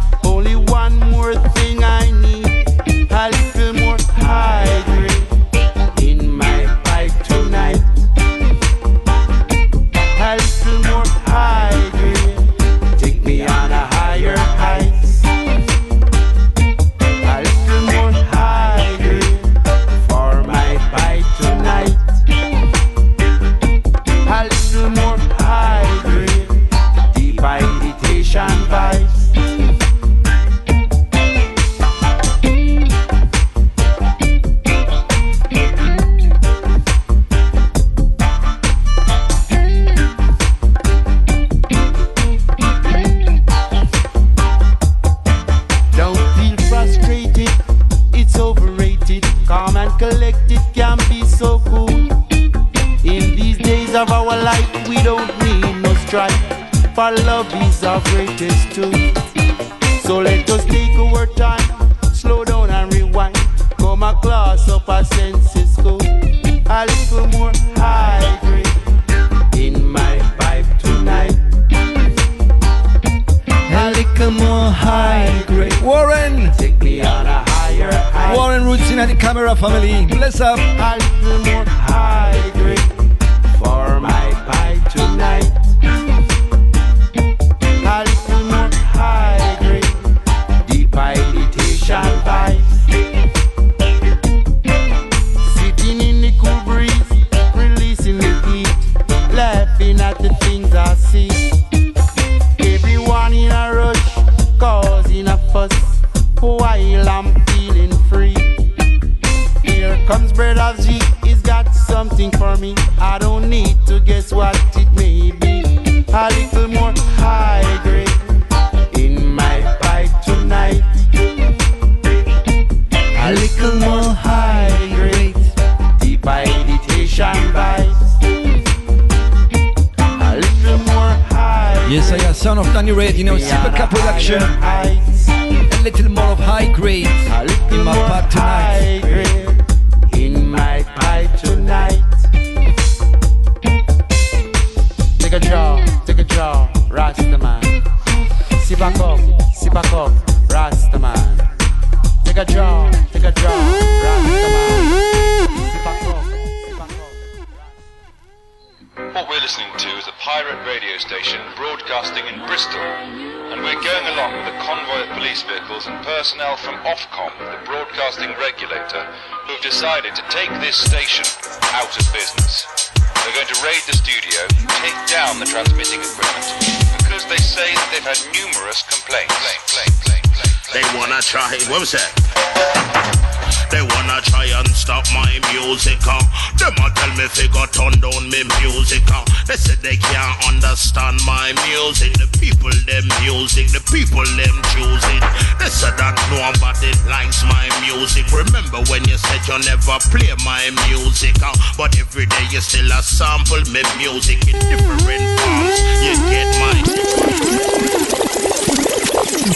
Different 204.76 205.23
forms. 205.39 205.80
You 206.03 206.14
get 206.30 206.47
my. 206.60 206.72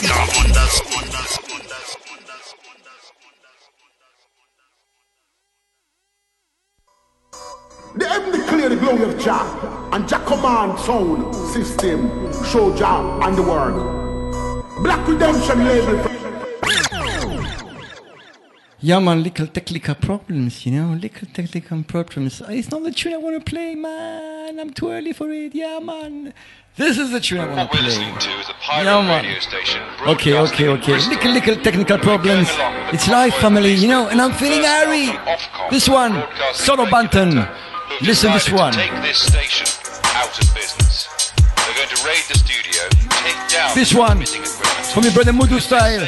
Can't 0.07 0.45
understand. 0.45 1.09
The 7.95 8.07
heaven 8.07 8.31
declare 8.31 8.69
the 8.69 8.75
glory 8.77 9.03
of 9.03 9.19
Jah, 9.19 9.89
and 9.91 10.07
Jah 10.07 10.23
command 10.25 10.79
sound 10.79 11.35
system 11.35 12.31
show 12.45 12.73
Jah 12.77 13.19
and 13.23 13.35
the 13.37 13.41
world. 13.41 14.83
Black 14.83 15.05
Redemption 15.07 15.65
label. 15.65 16.08
Yeah, 18.81 18.99
man, 18.99 19.23
little 19.23 19.47
technical 19.47 19.93
problems, 19.95 20.65
you 20.65 20.71
know, 20.71 20.93
little 20.93 21.27
technical 21.33 21.83
problems. 21.83 22.41
Uh, 22.41 22.45
it's 22.51 22.71
not 22.71 22.81
the 22.83 22.91
tune 22.91 23.13
I 23.13 23.17
want 23.17 23.35
to 23.37 23.43
play, 23.51 23.75
man. 23.75 24.57
I'm 24.57 24.69
too 24.71 24.89
early 24.91 25.11
for 25.11 25.29
it. 25.31 25.53
Yeah, 25.53 25.79
man. 25.79 26.33
This 26.77 26.97
is 26.97 27.11
the 27.11 27.19
tune 27.19 27.39
I 27.41 27.45
want 27.47 27.57
What 27.57 27.71
to 27.71 27.77
we're 27.77 27.81
play. 27.81 27.87
listening 27.89 28.17
to 28.17 28.29
is 28.39 28.47
a 28.49 28.53
pirate 28.53 28.85
Yeah, 28.85 29.01
man. 29.01 29.25
radio 29.25 29.39
station. 29.41 29.81
Okay, 30.07 30.33
okay, 30.39 30.67
okay. 30.69 30.93
Little, 31.09 31.31
little 31.31 31.55
technical 31.57 31.97
problems. 31.97 32.49
along 32.55 32.75
with 32.75 32.87
the 32.91 32.95
It's 32.95 33.07
live, 33.09 33.33
family, 33.35 33.73
you 33.73 33.89
know, 33.89 34.07
and 34.07 34.21
I'm 34.21 34.31
feeling 34.31 34.63
airy. 34.63 35.07
This 35.69 35.89
one, 35.89 36.23
Solo 36.53 36.85
Banton. 36.85 37.33
Listen 38.01 38.31
this 38.31 38.49
one. 38.49 38.71
Take 38.71 38.91
this 39.01 39.17
station 39.19 39.67
out 40.15 40.31
of 40.41 40.55
business. 40.55 40.88
They're 41.79 41.87
going 41.87 41.97
to 41.97 42.07
raid 42.07 42.23
the 42.27 42.37
studio, 42.37 42.81
take 43.23 43.35
down 43.47 43.73
This 43.73 43.93
one, 43.93 44.17
transmitting 44.17 44.43
equipment. 44.43 44.85
for 44.87 44.99
me, 44.99 45.13
brother 45.13 45.31
Mudu 45.31 45.61
style. 45.61 46.05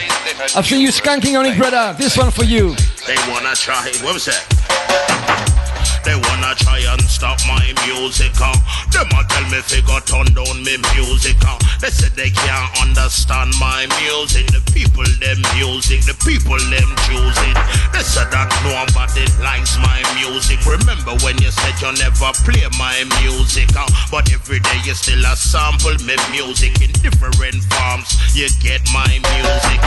I've 0.53 0.65
seen 0.65 0.81
you 0.81 0.89
skanking 0.89 1.39
on 1.39 1.45
it, 1.45 1.57
brother. 1.57 1.95
This 1.97 2.17
one 2.17 2.29
for 2.29 2.43
you. 2.43 2.75
They 3.07 3.15
wanna 3.31 3.55
try, 3.55 3.89
what 4.03 4.13
was 4.13 4.25
that? 4.25 5.70
They 6.03 6.15
wanna 6.17 6.55
try 6.57 6.81
and 6.81 7.01
stop 7.05 7.37
my 7.47 7.61
music, 7.85 8.33
uh. 8.41 8.57
Them 8.89 9.07
a 9.13 9.21
tell 9.29 9.45
me 9.53 9.61
figure 9.61 10.01
turn 10.01 10.33
down 10.33 10.57
me 10.65 10.77
music, 10.97 11.37
uh. 11.45 11.57
They 11.79 11.89
said 11.93 12.13
they 12.17 12.29
can't 12.29 12.69
understand 12.81 13.53
my 13.61 13.85
music. 14.01 14.49
The 14.49 14.61
people 14.73 15.05
them 15.21 15.39
music, 15.53 16.01
the 16.09 16.17
people 16.25 16.57
them 16.57 16.89
choose 17.05 17.37
it. 17.45 17.57
They 17.93 18.01
said 18.01 18.33
that 18.33 18.49
nobody 18.65 19.29
likes 19.45 19.77
my 19.77 20.01
music. 20.17 20.65
Remember 20.65 21.13
when 21.21 21.37
you 21.37 21.53
said 21.53 21.77
you 21.77 21.93
never 22.01 22.33
play 22.49 22.65
my 22.81 22.97
music, 23.21 23.69
uh. 23.77 23.85
But 24.09 24.25
every 24.33 24.59
day 24.59 24.79
you 24.83 24.97
still 24.97 25.21
a 25.21 25.37
sample 25.37 25.97
me 26.01 26.17
music 26.33 26.81
in 26.81 26.91
different 27.05 27.61
forms. 27.69 28.09
You 28.33 28.49
get 28.57 28.81
my 28.89 29.05
music. 29.05 29.81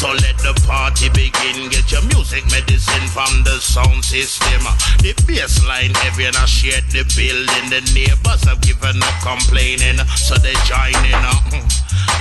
So 0.00 0.08
let 0.10 0.36
the 0.40 0.52
party 0.66 1.08
begin. 1.10 1.68
Get 1.68 1.92
your 1.92 2.02
music 2.08 2.44
medicine 2.50 3.06
from 3.08 3.44
the 3.44 3.60
sound 3.60 4.04
system. 4.04 4.64
The 5.02 5.14
bass 5.26 5.64
line 5.66 5.94
heavy 5.94 6.24
and 6.26 6.36
I 6.36 6.44
share 6.46 6.80
the 6.92 7.04
building. 7.16 7.66
The 7.70 7.80
neighbors 7.94 8.44
have 8.44 8.60
given 8.60 9.02
up 9.02 9.16
complaining, 9.22 9.98
so 10.16 10.34
they 10.36 10.54
join 10.68 10.94
in. 11.04 11.14
uh. 11.14 11.40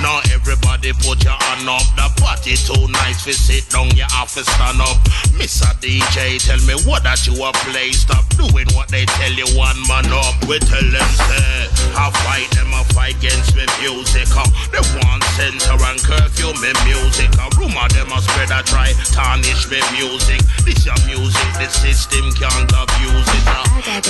Now 0.01 0.19
everybody 0.33 0.91
put 0.99 1.23
your 1.23 1.37
hand 1.37 1.69
up. 1.69 1.83
The 1.95 2.07
party 2.19 2.55
too 2.59 2.87
nice. 2.91 3.23
We 3.25 3.31
sit 3.33 3.69
down, 3.69 3.87
you 3.95 4.03
have 4.11 4.27
to 4.35 4.43
stand 4.43 4.81
up. 4.81 4.99
Mr. 5.37 5.69
DJ, 5.79 6.39
tell 6.43 6.59
me 6.67 6.75
what 6.83 7.03
that 7.03 7.23
you 7.27 7.35
a 7.39 7.51
play. 7.69 7.91
Stop 7.93 8.27
doing 8.35 8.67
what 8.75 8.89
they 8.89 9.05
tell 9.05 9.31
you. 9.31 9.47
One 9.55 9.79
man 9.87 10.07
up. 10.11 10.35
We 10.49 10.59
tell 10.59 10.83
them 10.83 11.11
say, 11.29 11.71
I 11.95 12.11
fight 12.25 12.49
them, 12.51 12.73
I 12.75 12.83
fight 12.91 13.15
against 13.15 13.55
me 13.55 13.63
music. 13.79 14.27
They 14.75 14.83
want 14.99 15.23
censor 15.39 15.77
and 15.79 15.99
curfew 16.03 16.51
me 16.59 16.71
music. 16.83 17.31
Rumor 17.55 17.87
them 17.95 18.11
a 18.11 18.19
spread 18.19 18.51
a 18.51 18.59
try 18.67 18.91
tarnish 19.13 19.69
me 19.71 19.79
music. 19.95 20.41
This 20.67 20.83
your 20.83 20.99
music, 21.07 21.49
the 21.61 21.67
system 21.69 22.27
can't 22.35 22.62
abuse 22.71 23.27
it. 23.27 23.45
Uh. 23.47 23.63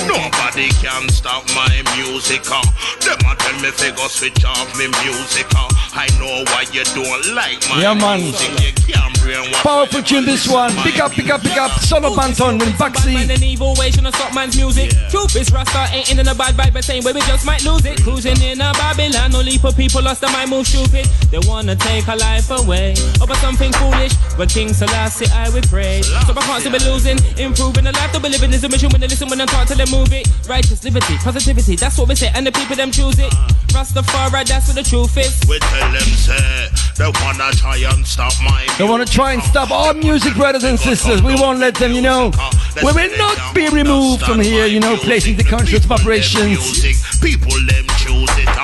Nobody 0.06 0.68
can 0.80 1.08
stop 1.08 1.44
my 1.54 1.82
music. 1.96 2.42
Uh. 2.50 2.62
Them 3.02 3.18
a 3.26 3.34
tell 3.36 3.56
me 3.60 3.70
figure 3.70 4.08
switch 4.08 4.44
off 4.44 4.68
me 4.78 4.86
music. 5.02 5.46
Uh. 5.56 5.68
I 5.94 6.06
know 6.18 6.44
why 6.52 6.64
you 6.72 6.84
don't 6.94 7.34
like 7.34 7.58
my 7.70 7.80
Yeah, 7.82 7.94
man. 7.94 8.20
music. 8.20 8.50
You 8.60 8.94
can't 8.94 9.14
brainwash 9.18 9.62
Powerful 9.62 10.02
tune, 10.02 10.24
this 10.24 10.48
one. 10.48 10.72
Pick 10.82 10.98
up, 11.00 11.12
pick 11.12 11.30
up, 11.30 11.40
pick 11.42 11.56
up. 11.56 11.70
Solo 11.80 12.10
Banton 12.14 12.58
with 12.58 12.78
Man 12.78 12.92
Baxi. 12.92 13.30
in 13.30 13.42
evil 13.42 13.74
ways 13.78 13.94
trying 13.96 14.10
to 14.10 14.16
stop 14.16 14.34
man's 14.34 14.56
music. 14.56 14.90
Truth 15.10 15.36
is 15.36 15.52
Rasta 15.52 15.86
ain't 15.92 16.10
in 16.12 16.26
a 16.26 16.34
bad 16.34 16.54
vibe, 16.54 16.72
but 16.72 16.84
same 16.84 17.02
way 17.04 17.12
we 17.12 17.20
just 17.22 17.44
might 17.46 17.64
lose 17.64 17.84
it. 17.86 18.02
Cruising 18.02 18.40
in 18.42 18.60
a 18.60 18.72
Babylon, 18.74 19.34
only 19.34 19.58
for 19.58 19.72
people 19.72 20.02
lost 20.02 20.20
their 20.20 20.30
mind 20.30 20.50
move 20.50 20.66
stupid. 20.66 21.06
They 21.30 21.38
wanna 21.48 21.76
take 21.76 22.08
our 22.08 22.16
life 22.16 22.50
away. 22.50 22.94
Over 23.22 23.34
something 23.36 23.72
foolish, 23.74 24.12
but 24.36 24.48
King 24.48 24.72
Selassie 24.72 25.26
I 25.32 25.48
will 25.50 25.62
pray. 25.70 26.02
So 26.02 26.32
I 26.36 26.42
can't 26.42 26.60
still 26.60 26.72
be 26.72 26.78
losing, 26.84 27.18
improving 27.38 27.84
the 27.84 27.92
life 27.92 28.12
that 28.12 28.22
we 28.22 28.28
living 28.44 28.56
is 28.56 28.64
a 28.64 28.68
mission 28.68 28.90
when 28.90 29.00
they 29.00 29.08
listen 29.08 29.28
when 29.28 29.38
they 29.38 29.46
talk 29.46 29.66
till 29.66 29.76
they 29.76 29.90
move 29.90 30.12
it. 30.12 30.28
Righteous 30.48 30.84
liberty, 30.84 31.16
positivity, 31.18 31.76
that's 31.76 31.96
what 31.98 32.08
we 32.08 32.14
say, 32.14 32.30
and 32.34 32.46
the 32.46 32.52
people 32.52 32.76
them 32.76 32.90
choose 32.90 33.18
it. 33.18 33.32
Rastafari, 33.72 34.46
that's 34.46 34.68
what 34.68 34.76
the 34.76 34.82
truth 34.82 35.16
is. 35.16 35.40
We 35.48 35.58
tell 35.58 35.92
them 35.92 36.02
say 36.02 36.68
they 36.96 37.10
wanna 37.22 37.50
try 37.52 37.76
and 37.78 38.06
stop 38.06 38.32
my 38.42 38.66
They 38.78 38.84
want 38.84 39.06
to 39.06 39.12
try 39.12 39.32
and 39.32 39.42
stop 39.42 39.70
our 39.70 39.94
music, 39.94 40.34
brothers 40.34 40.64
and 40.64 40.78
sisters. 40.78 41.22
We 41.22 41.34
won't 41.34 41.58
let 41.58 41.74
them, 41.74 41.92
you 41.92 42.02
know. 42.02 42.30
We 42.76 42.92
will 42.92 43.16
not 43.16 43.54
be 43.54 43.68
removed 43.68 44.22
from 44.22 44.40
here, 44.40 44.66
you 44.66 44.80
know, 44.80 44.96
placing 44.96 45.36
the 45.36 45.44
conscious 45.44 45.84
vibrations. 45.84 46.44
Music, 46.44 46.96
people 47.20 47.54
them 47.66 47.86
choose 47.98 48.30
it. 48.38 48.63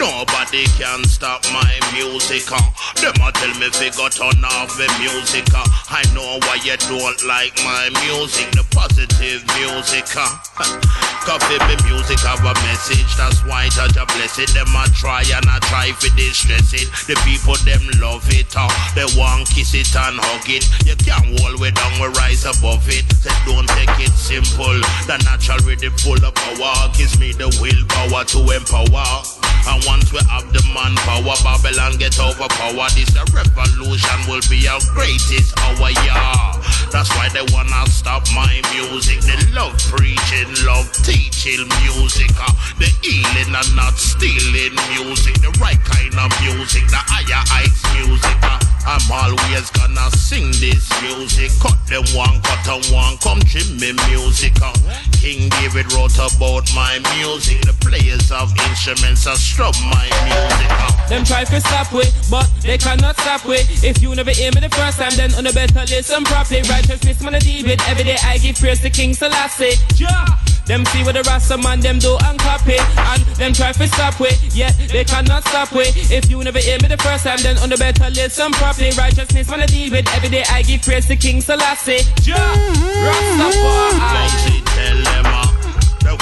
Nobody 0.00 0.64
can 0.80 1.04
stop 1.04 1.44
my 1.52 1.68
music. 1.92 2.48
Uh. 2.48 2.56
Them 3.04 3.20
a 3.20 3.28
tell 3.36 3.52
me 3.60 3.68
figure 3.68 4.08
turn 4.08 4.40
off 4.48 4.72
the 4.80 4.88
music. 4.96 5.44
Uh. 5.52 5.60
I 5.92 6.00
know 6.16 6.40
why 6.48 6.56
you 6.64 6.72
don't 6.88 7.20
like 7.28 7.52
my 7.60 7.92
music, 8.08 8.48
the 8.56 8.64
positive 8.72 9.44
music. 9.60 10.08
Uh. 10.16 10.40
Coffee 11.28 11.60
me 11.68 11.76
music 11.84 12.16
have 12.24 12.40
a 12.40 12.56
message, 12.64 13.12
that's 13.20 13.44
why 13.44 13.68
Judge 13.68 14.00
a 14.00 14.08
bless 14.16 14.40
it. 14.40 14.48
Them 14.56 14.72
a 14.72 14.88
try 14.96 15.20
and 15.36 15.44
I 15.44 15.60
try 15.68 15.92
for 15.92 16.08
distress 16.16 16.72
it. 16.72 16.88
The 17.04 17.20
people 17.28 17.60
them 17.68 17.84
love 18.00 18.24
it. 18.32 18.48
Uh. 18.56 18.72
They 18.96 19.04
want 19.20 19.52
kiss 19.52 19.76
it 19.76 19.92
and 19.92 20.16
hug 20.16 20.48
it. 20.48 20.64
You 20.88 20.96
can't 20.96 21.28
hold 21.44 21.60
way 21.60 21.76
down, 21.76 21.92
we 22.00 22.08
rise 22.16 22.48
above 22.48 22.88
it. 22.88 23.04
Say 23.20 23.36
don't 23.44 23.68
take 23.76 23.92
it 24.00 24.16
simple. 24.16 24.80
The 25.04 25.20
natural 25.28 25.60
rhythm 25.68 25.92
full 26.00 26.24
of 26.24 26.32
power 26.32 26.88
gives 26.96 27.20
me 27.20 27.36
the 27.36 27.52
willpower 27.60 28.24
to 28.32 28.40
empower. 28.56 29.39
And 29.70 29.86
once 29.86 30.10
we 30.12 30.18
have 30.26 30.50
the 30.50 30.58
manpower, 30.74 31.38
Babylon 31.46 31.94
get 31.94 32.18
overpowered. 32.18 32.90
This 32.98 33.14
a 33.14 33.22
revolution 33.30 34.18
will 34.26 34.42
be 34.50 34.66
our 34.66 34.82
greatest 34.90 35.54
hour, 35.62 35.94
yeah. 36.02 36.58
That's 36.90 37.06
why 37.14 37.30
they 37.30 37.46
wanna 37.54 37.86
stop 37.86 38.26
my 38.34 38.50
music. 38.74 39.22
They 39.22 39.38
love 39.54 39.78
preaching, 39.78 40.50
love 40.66 40.90
teaching 41.06 41.70
music. 41.86 42.34
Uh, 42.34 42.50
the 42.82 42.90
healing 42.98 43.54
and 43.54 43.70
not 43.78 43.94
stealing 43.94 44.74
music. 44.90 45.38
The 45.38 45.54
right 45.62 45.78
kind 45.86 46.18
of 46.18 46.34
music, 46.42 46.90
the 46.90 46.98
higher 47.06 47.44
heights 47.46 47.86
music. 47.94 48.38
Uh, 48.42 48.58
I'm 48.90 49.06
always 49.06 49.70
gonna 49.70 50.10
sing 50.18 50.50
this 50.58 50.90
music. 50.98 51.54
Cut 51.62 51.78
them 51.86 52.02
one, 52.10 52.42
cut 52.42 52.58
them 52.66 52.82
one, 52.90 53.16
come 53.22 53.38
trim 53.46 53.78
me 53.78 53.94
music. 54.10 54.58
Uh, 54.58 54.74
King 55.20 55.50
David 55.60 55.92
wrote 55.92 56.16
about 56.16 56.64
my 56.74 56.96
music. 57.20 57.60
The 57.60 57.76
players 57.84 58.32
of 58.32 58.56
instruments 58.70 59.26
are 59.26 59.36
strum 59.36 59.74
my 59.92 60.08
music. 60.24 60.70
Them 61.12 61.24
try 61.24 61.44
to 61.44 61.60
stop 61.60 61.92
it, 61.92 62.08
but 62.30 62.48
they 62.62 62.78
cannot 62.78 63.20
stop 63.20 63.42
it. 63.44 63.84
If 63.84 64.00
you 64.00 64.14
never 64.14 64.30
hear 64.30 64.50
me 64.54 64.60
the 64.60 64.70
first 64.70 64.98
time, 64.98 65.12
then 65.16 65.34
on 65.34 65.44
the 65.44 65.52
better 65.52 65.84
listen 65.92 66.24
properly. 66.24 66.62
Righteousness, 66.62 67.20
man, 67.20 67.34
I 67.34 67.38
deal 67.38 67.66
with. 67.66 67.80
Every 67.86 68.04
day 68.04 68.16
I 68.24 68.38
give 68.38 68.56
praise 68.56 68.80
to 68.80 68.88
King 68.88 69.12
Selassie. 69.12 69.76
Yeah. 69.96 70.24
Them 70.64 70.86
see 70.86 71.02
what 71.04 71.14
the 71.16 71.22
Rasta 71.22 71.58
man 71.58 71.80
them 71.80 71.98
do 71.98 72.16
and 72.26 72.38
copy 72.38 72.76
And 72.78 73.22
them 73.34 73.52
try 73.52 73.72
to 73.72 73.88
stop 73.88 74.20
it, 74.20 74.54
yet 74.54 74.72
they 74.92 75.02
cannot 75.02 75.42
stop 75.48 75.72
it 75.72 75.96
If 76.12 76.30
you 76.30 76.44
never 76.44 76.60
hear 76.60 76.78
me 76.80 76.86
the 76.86 76.98
first 76.98 77.24
time, 77.24 77.38
then 77.42 77.58
on 77.58 77.70
the 77.70 77.76
better 77.76 78.08
listen 78.10 78.52
properly 78.52 78.92
Righteousness, 78.96 79.50
man, 79.50 79.62
I 79.62 79.66
deal 79.66 79.90
with. 79.90 80.06
Every 80.14 80.28
day 80.28 80.44
I 80.48 80.62
give 80.62 80.82
praise 80.82 81.06
to 81.08 81.16
King 81.16 81.40
Selassie. 81.40 82.06
Yeah. 82.22 82.36
Mm-hmm. 82.36 83.40
Rastafari. 83.42 84.59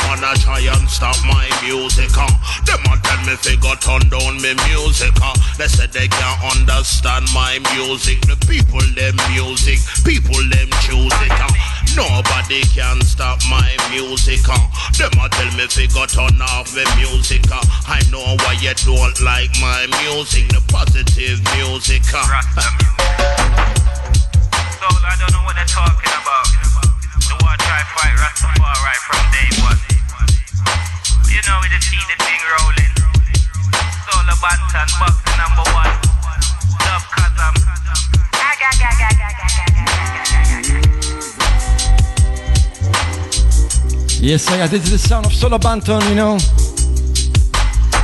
Wanna 0.07 0.35
try 0.43 0.61
and 0.61 0.89
stop 0.91 1.17
my 1.25 1.47
music. 1.63 2.11
Uh. 2.19 2.29
Them 2.67 2.83
a 2.91 2.99
tell 3.03 3.23
me 3.25 3.29
me 3.29 3.37
figure 3.37 3.77
turn 3.77 4.01
down 4.09 4.41
me 4.41 4.55
music. 4.73 5.13
They 5.59 5.69
said 5.69 5.93
they 5.93 6.09
can't 6.09 6.41
understand 6.57 7.29
my 7.35 7.61
music. 7.77 8.25
The 8.25 8.37
people 8.49 8.81
them 8.97 9.17
music, 9.29 9.79
people 10.01 10.41
them 10.49 10.71
choose 10.81 11.13
it. 11.21 11.33
Nobody 11.93 12.63
can 12.73 13.03
stop 13.03 13.39
my 13.51 13.69
music. 13.93 14.41
Uh. 14.49 14.57
Them 14.97 15.13
a 15.21 15.29
tell 15.29 15.53
me 15.57 15.67
figure 15.69 16.09
turn 16.09 16.41
off 16.41 16.73
the 16.73 16.89
music. 16.97 17.45
I 17.53 18.01
know 18.11 18.25
why 18.45 18.57
you 18.65 18.73
don't 18.89 19.21
like 19.21 19.53
my 19.61 19.85
music, 20.01 20.49
the 20.49 20.65
positive 20.73 21.39
music. 21.57 22.03
Uh. 22.09 22.25
So 24.81 24.89
I 24.89 25.17
don't 25.21 25.33
know 25.33 25.45
what 25.45 25.55
they're 25.57 25.69
talking 25.69 26.13
about. 26.17 26.48
The 27.89 27.95
war 27.95 28.05
try 28.05 28.05
fight 28.05 28.17
Rastafari 28.21 28.97
from 29.07 29.25
day 29.33 29.49
one. 29.65 29.81
You 31.31 31.41
know 31.47 31.57
we 31.63 31.69
just 31.69 31.89
see 31.89 32.03
the 32.05 32.17
thing 32.25 32.41
rolling. 32.53 32.93
Solo 34.05 34.35
Banton, 34.43 34.89
boxing 35.01 35.39
number 35.39 35.67
one. 35.73 35.95
Dub 36.85 37.03
Kazam. 37.15 37.55
Yes, 44.21 44.51
I 44.51 44.67
this 44.67 44.85
is 44.85 44.91
the 44.91 44.99
sound 44.99 45.27
of 45.27 45.33
Solo 45.33 45.59
Banton, 45.59 46.03
you 46.09 46.15
know. 46.15 46.39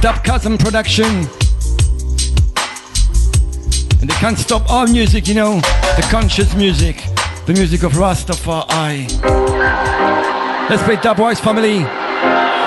Dubkasm 0.01 0.59
production. 0.59 1.29
And 4.01 4.09
they 4.09 4.15
can't 4.15 4.39
stop 4.39 4.71
our 4.71 4.87
music, 4.87 5.29
you 5.29 5.35
know. 5.35 5.61
The 5.97 6.07
conscious 6.11 6.55
music. 6.55 7.14
The 7.47 7.53
music 7.53 7.83
of 7.83 7.93
Rastafari. 7.93 9.05
Let's 10.71 10.83
play 10.83 10.97
Dubwise 10.97 11.41
family. 11.41 11.81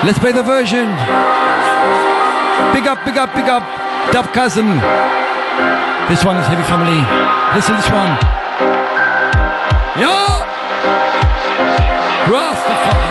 Let's 0.06 0.20
play 0.20 0.30
the 0.30 0.44
version. 0.44 0.86
Big 2.72 2.86
up, 2.86 3.04
big 3.04 3.18
up, 3.18 3.34
big 3.34 3.48
up. 3.48 3.64
Dub 4.12 4.26
cousin. 4.32 4.66
This 6.08 6.24
one 6.24 6.36
is 6.36 6.46
Heavy 6.46 6.62
Family. 6.62 7.02
Listen 7.56 7.74
to 7.74 7.82
this 7.82 7.90
one. 7.90 8.14
Yo! 9.98 10.14
Rastafari. 12.30 13.07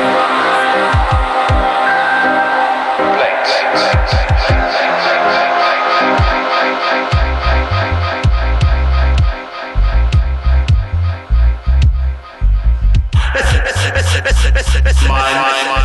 time. 15.33 15.76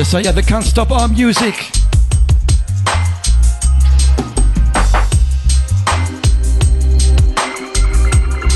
Yes, 0.00 0.14
I 0.14 0.20
yeah, 0.20 0.32
they 0.32 0.40
can't 0.40 0.64
stop 0.64 0.90
our 0.92 1.08
music. 1.08 1.56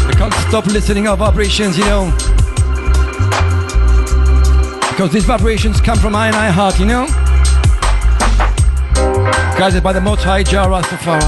They 0.06 0.14
can't 0.14 0.32
stop 0.48 0.64
listening 0.64 1.06
our 1.06 1.18
vibrations, 1.18 1.76
you 1.76 1.84
know. 1.84 2.10
Because 4.88 5.12
these 5.12 5.26
vibrations 5.26 5.82
come 5.82 5.98
from 5.98 6.14
I 6.14 6.28
and 6.28 6.36
I 6.36 6.48
heart, 6.48 6.78
you 6.80 6.86
know. 6.86 7.06
Guided 9.58 9.82
by 9.82 9.92
the 9.92 10.00
Most 10.00 10.22
High 10.22 10.44
Jah 10.44 10.66
Rastafari. 10.66 11.20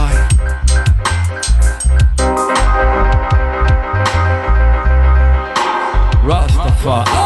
Rastafari. 6.24 7.25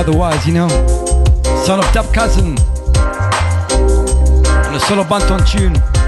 Otherwise, 0.00 0.46
you 0.46 0.54
know. 0.54 0.68
Son 1.66 1.78
of 1.78 1.92
Dub 1.92 2.10
Cousin. 2.14 2.56
And 4.66 4.76
a 4.76 4.80
solo 4.80 5.04
Banton 5.04 5.46
tune. 5.46 5.99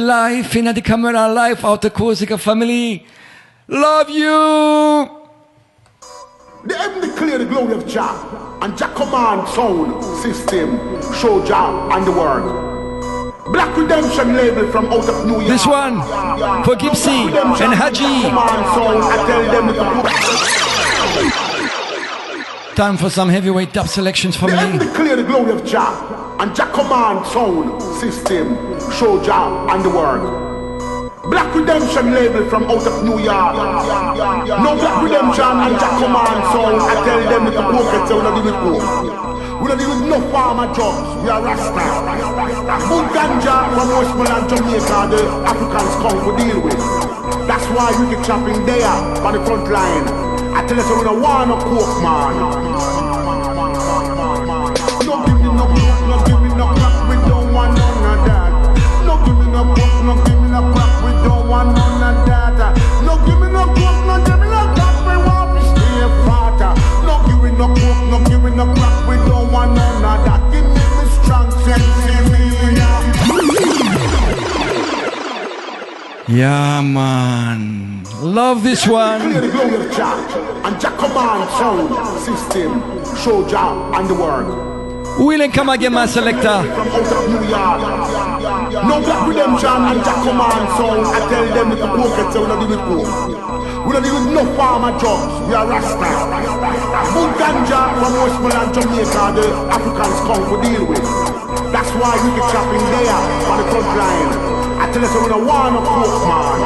Live 0.00 0.56
in 0.56 0.64
the 0.64 0.80
camera 0.80 1.28
life 1.28 1.62
out 1.62 1.82
the 1.82 1.90
Corsica 1.90 2.38
family. 2.38 3.04
Love 3.68 4.08
you. 4.08 5.06
The 6.64 6.74
heaven 6.74 7.02
declare 7.02 7.36
the 7.36 7.44
glory 7.44 7.74
of 7.74 7.86
Jah 7.86 8.58
and 8.62 8.78
Jah 8.78 8.88
command 8.94 9.46
sound 9.48 10.02
system 10.22 10.78
show 11.12 11.44
Jah 11.44 11.90
and 11.92 12.06
the 12.06 12.12
world. 12.12 13.52
Black 13.52 13.76
Redemption 13.76 14.34
label 14.34 14.72
from 14.72 14.86
out 14.86 15.06
of 15.06 15.26
New 15.26 15.34
York. 15.34 15.48
This 15.48 15.66
one 15.66 16.00
for 16.64 16.76
Gypsy 16.76 17.28
and 17.60 17.74
Haji. 17.74 18.22
Command 18.22 18.66
sound, 18.72 19.04
I 19.04 19.16
tell 19.26 19.44
them 21.36 21.49
time 22.80 22.96
for 22.96 23.10
some 23.10 23.28
heavyweight 23.28 23.74
dub 23.74 23.86
selections 23.86 24.34
for 24.34 24.48
The 24.48 24.56
me. 24.56 24.78
declare 24.78 25.14
the 25.14 25.22
glory 25.22 25.52
of 25.52 25.66
Jah 25.66 25.92
and 26.40 26.48
Jah 26.56 26.64
command 26.72 27.26
sound 27.26 27.76
system 28.00 28.56
show 28.96 29.20
Jah 29.22 29.68
and 29.68 29.84
the 29.84 29.90
world. 29.90 30.24
Black 31.28 31.54
Redemption 31.54 32.14
label 32.14 32.48
from 32.48 32.64
out 32.72 32.80
of 32.80 33.04
New 33.04 33.20
York. 33.20 33.52
No 34.64 34.72
Black 34.80 34.96
Redemption 35.04 35.52
and 35.60 35.76
Jah 35.76 35.92
command 36.00 36.40
sound. 36.56 36.80
I 36.80 36.96
tell 37.04 37.20
them 37.28 37.44
with 37.44 37.52
the 37.60 37.64
pocket 37.68 38.08
say 38.08 38.14
we 38.16 38.22
don't 38.24 38.40
deal 38.48 38.56
with. 38.64 39.60
We 39.60 39.68
don't 39.68 39.76
deal 39.76 39.90
with 39.92 40.08
no 40.08 40.18
farmer 40.32 40.72
jobs. 40.72 41.04
We 41.20 41.28
are 41.28 41.42
Rasta. 41.44 41.84
Good 42.88 43.06
ganja 43.12 43.56
from 43.76 43.88
Westmoreland, 43.92 44.48
Jamaica, 44.48 44.98
the 45.12 45.20
Africans 45.52 45.94
come 46.00 46.16
to 46.24 46.32
deal 46.40 46.58
with. 46.64 46.80
That's 47.44 47.66
why 47.76 47.92
we 48.00 48.08
get 48.16 48.24
chopping 48.24 48.64
there 48.64 48.88
on 49.20 49.34
the 49.36 49.44
front 49.44 49.68
line. 49.68 50.29
I 50.52 50.66
tell 50.66 50.76
you, 50.76 50.82
so 50.82 50.98
we 50.98 51.04
don't 51.04 51.20
want 51.20 51.48
no 51.48 51.56
coke, 51.56 52.02
man. 52.02 52.34
No 55.06 55.14
give 55.24 55.38
me 55.38 55.48
no 55.50 55.64
coke, 55.66 56.00
no 56.10 56.16
give 56.26 56.40
me 56.42 56.48
no 56.54 56.66
crack, 56.74 56.96
we 57.08 57.16
don't 57.28 57.52
want 57.54 57.78
none 57.78 58.06
of 58.10 58.24
that. 58.26 58.50
No 59.06 59.14
give 59.24 59.36
me 59.38 59.46
no 59.50 59.62
coke, 59.74 60.04
no 60.04 60.14
give 60.24 60.38
me 60.42 60.48
no 60.50 60.60
crack, 60.72 60.92
we 61.04 61.10
don't 61.22 61.48
want 61.48 61.74
none 61.76 62.02
of 62.02 62.26
that. 62.26 62.74
No 63.06 63.16
give 63.26 63.38
me 63.40 63.48
no 63.50 63.64
coke, 63.66 64.00
no 64.06 64.16
give 64.26 64.38
me 64.40 64.46
no 64.50 64.62
crack, 64.74 64.96
we 65.06 65.14
want 65.22 65.54
to 65.54 65.62
stay 65.70 66.02
fatter. 66.26 66.72
No 67.06 67.14
give 67.26 67.40
me 67.42 67.50
no 67.56 67.66
coke, 67.70 68.02
no 68.10 68.18
give 68.28 68.42
me 68.42 68.50
no 68.50 68.64
crack, 68.74 69.08
we 69.08 69.16
don't 69.28 69.52
want 69.52 69.74
none 69.74 69.89
Yeah, 76.30 76.80
man. 76.80 78.04
Love 78.22 78.62
this 78.62 78.86
one. 78.86 79.20
Clear 79.20 79.40
the 79.40 79.50
glory 79.50 79.74
of 79.74 79.90
Jah 79.90 80.14
and 80.62 80.80
Jah 80.80 80.94
command 80.94 81.50
sound 81.58 81.90
system 82.22 82.78
show 83.18 83.42
Jah 83.50 83.90
and 83.98 84.08
the 84.08 84.14
world. 84.14 84.46
Will 85.18 85.42
and 85.42 85.52
come 85.52 85.70
again, 85.70 85.92
my 85.92 86.06
selector. 86.06 86.62
From 86.70 86.86
out 86.86 87.10
of 87.10 87.30
New 87.34 87.48
York. 87.50 87.82
No 88.86 89.02
black 89.02 89.26
redemption 89.26 89.82
and 89.90 90.04
Jah 90.06 90.22
command 90.22 90.70
sound. 90.78 91.02
I 91.10 91.18
tell 91.26 91.46
them 91.50 91.70
that 91.70 91.80
the 91.82 91.88
pocket 91.98 92.32
say 92.32 92.38
we 92.38 92.46
don't 92.46 92.68
with 92.70 92.78
poor. 92.86 93.10
We 93.82 93.90
don't 93.90 94.06
with 94.06 94.30
no 94.30 94.46
farmer 94.54 94.94
jobs. 95.00 95.48
We 95.48 95.54
are 95.58 95.66
Rasta. 95.66 96.10
Good 97.10 97.30
ganja 97.42 97.90
from 97.98 98.12
Westmoreland, 98.22 98.70
Jamaica, 98.70 99.24
the 99.34 99.46
Africans 99.74 100.20
come 100.30 100.46
to 100.46 100.56
deal 100.62 100.86
with. 100.86 101.02
That's 101.74 101.90
why 101.98 102.14
we 102.22 102.38
get 102.38 102.46
chopping 102.54 102.86
there 102.86 103.18
on 103.50 103.56
the 103.58 103.66
front 103.66 103.98
line. 103.98 104.59
I 104.90 104.92
tell 104.92 105.02
you, 105.02 105.08
so 105.08 105.22
we 105.22 105.28
don't 105.28 105.46
want 105.46 105.74
no 105.74 105.80
coke, 105.86 106.18
man. 106.26 106.58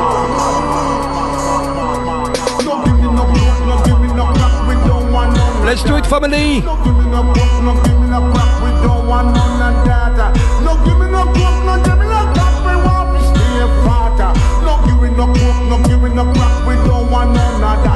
No 2.65 2.73
give 2.81 2.97
me 2.97 3.05
no 3.13 3.21
coke, 3.29 3.61
no 3.69 3.77
give 3.85 4.01
me 4.01 4.09
no 4.17 4.25
crack, 4.33 4.65
we 4.65 4.75
don't 4.89 5.13
want 5.13 5.37
none. 5.37 5.67
Let's 5.67 5.85
do 5.85 5.97
it, 5.97 6.07
family. 6.07 6.63
No 6.63 6.81
give 6.81 6.97
me 6.97 7.05
no 7.05 7.21
coke, 7.21 7.61
no 7.61 7.75
give 7.85 8.01
me 8.01 8.09
no 8.09 8.25
crack, 8.33 8.49
we 8.65 8.71
don't 8.81 9.05
want 9.07 9.37
none 9.37 9.77
of 9.77 9.85
that. 9.85 10.33
No 10.65 10.73
give 10.89 10.97
me 10.97 11.13
no 11.13 11.29
coke, 11.37 11.69
no 11.69 11.77
give 11.85 11.99
me 12.01 12.09
no 12.09 12.25
crack, 12.33 12.65
we 12.65 12.73
want 12.81 13.13
to 13.13 13.21
stay 13.29 13.61
fatter. 13.85 14.33
No 14.65 14.81
give 14.89 14.97
me 15.05 15.13
no 15.13 15.29
coke, 15.29 15.61
no 15.69 15.77
give 15.85 16.01
me 16.01 16.09
no 16.09 16.25
crack, 16.33 16.65
we 16.65 16.81
don't 16.89 17.05
want 17.13 17.37
none 17.37 17.61
of 17.61 17.85
that. 17.85 17.94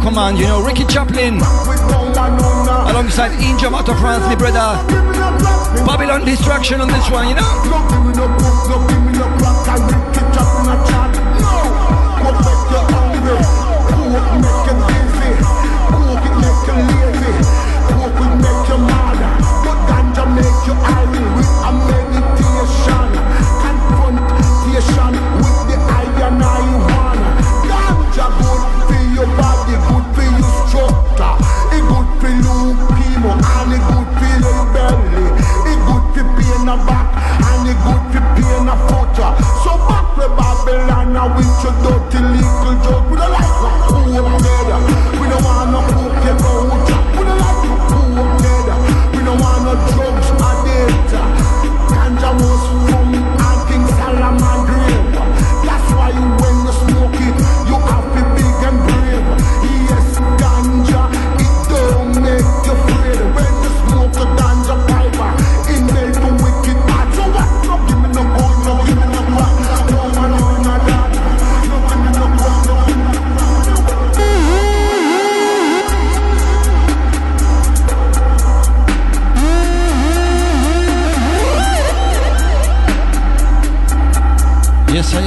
Command, 0.00 0.38
you 0.38 0.49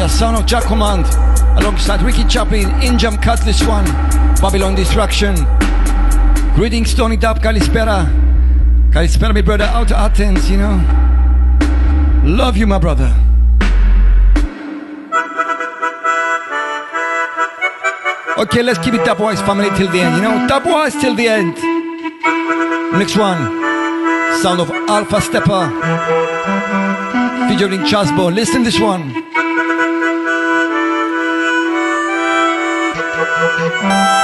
Son 0.09 0.35
of 0.35 0.45
Command, 0.63 1.05
alongside 1.59 2.01
Ricky 2.01 2.23
Chaplin, 2.25 2.65
Injam 2.81 3.21
Cut 3.21 3.39
this 3.41 3.65
one, 3.65 3.85
Babylon 4.41 4.75
Destruction. 4.75 5.35
Greetings, 6.55 6.93
Tony 6.93 7.15
Dub, 7.15 7.39
Kalispera. 7.39 8.05
Kalispera, 8.91 9.33
my 9.33 9.41
brother, 9.41 9.65
out 9.65 9.91
of 9.91 9.97
Athens, 9.97 10.49
you 10.49 10.57
know. 10.57 10.81
Love 12.23 12.57
you, 12.57 12.67
my 12.67 12.77
brother. 12.77 13.13
Okay, 18.37 18.61
let's 18.61 18.79
keep 18.79 18.93
it 18.93 19.01
Dubwise 19.01 19.45
family 19.45 19.69
till 19.77 19.91
the 19.91 19.99
end, 19.99 20.15
you 20.17 20.21
know. 20.21 20.47
Dubwise 20.47 20.99
till 20.99 21.15
the 21.15 21.27
end. 21.27 21.55
Next 22.97 23.15
one, 23.15 23.37
sound 24.41 24.59
of 24.59 24.69
Alpha 24.89 25.17
Steppa 25.17 25.69
featuring 27.47 27.81
Chasbo. 27.81 28.33
Listen 28.33 28.63
this 28.63 28.79
one. 28.79 29.22
Thank 33.55 34.17
you. 34.17 34.22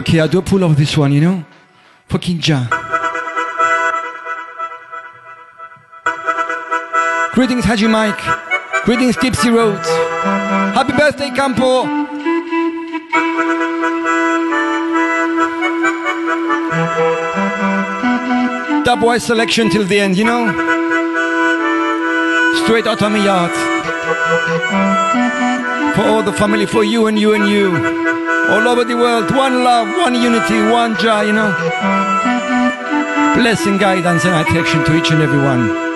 Okay, 0.00 0.18
I 0.18 0.26
do 0.28 0.40
pull 0.40 0.64
off 0.64 0.78
this 0.78 0.96
one, 0.96 1.12
you 1.12 1.20
know? 1.20 1.44
Fucking 2.08 2.40
ja. 2.40 2.66
Greetings, 7.34 7.66
Haji 7.66 7.86
Mike. 7.86 8.22
Greetings, 8.86 9.14
Tipsy 9.18 9.50
Roads. 9.50 9.86
Happy 10.72 10.94
birthday, 10.94 11.28
Campo. 11.28 11.84
Dubwise 18.82 19.20
selection 19.20 19.68
till 19.68 19.84
the 19.84 20.00
end, 20.00 20.16
you 20.16 20.24
know? 20.24 20.46
Straight 22.64 22.86
out 22.86 23.02
of 23.02 23.12
my 23.12 23.22
yard. 23.22 23.52
For 25.94 26.08
all 26.08 26.22
the 26.22 26.32
family, 26.32 26.64
for 26.64 26.84
you 26.84 27.06
and 27.06 27.18
you 27.18 27.34
and 27.34 27.46
you 27.46 28.09
all 28.50 28.66
over 28.68 28.84
the 28.84 28.96
world. 28.96 29.30
One 29.34 29.64
love, 29.64 29.88
one 29.98 30.14
unity, 30.14 30.60
one 30.70 30.96
joy, 30.96 31.22
you 31.22 31.32
know. 31.32 31.50
Blessing, 33.34 33.78
guidance, 33.78 34.24
and 34.24 34.34
attraction 34.34 34.84
to 34.84 34.96
each 34.96 35.10
and 35.10 35.22
every 35.22 35.38
one. 35.38 35.89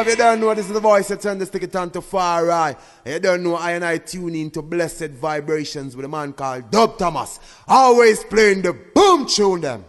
Love, 0.00 0.08
you 0.08 0.16
don't 0.16 0.40
know 0.40 0.54
this 0.54 0.66
is 0.66 0.72
the 0.72 0.80
voice 0.80 1.08
that 1.08 1.20
turn 1.20 1.36
this 1.36 1.50
ticket 1.50 1.76
on 1.76 1.90
to 1.90 2.00
far 2.00 2.46
right. 2.46 2.76
You 3.04 3.18
don't 3.18 3.42
know 3.42 3.54
I 3.54 3.72
and 3.72 3.84
I 3.84 3.98
tune 3.98 4.34
into 4.34 4.62
blessed 4.62 5.10
vibrations 5.10 5.94
with 5.94 6.06
a 6.06 6.08
man 6.08 6.32
called 6.32 6.70
Dub 6.70 6.96
Thomas. 6.96 7.38
Always 7.68 8.24
playing 8.24 8.62
the 8.62 8.72
boom 8.72 9.26
tune 9.26 9.60
them. 9.60 9.84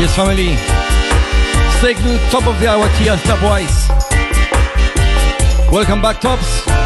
Yes, 0.00 0.16
family. 0.16 0.56
Stay 1.76 1.92
glued, 1.92 2.20
top 2.30 2.46
of 2.46 2.58
the 2.58 2.66
hour, 2.66 2.88
Tia 2.96 3.18
Stopwise. 3.18 3.88
Welcome 5.70 6.00
back, 6.00 6.22
Tops. 6.22 6.79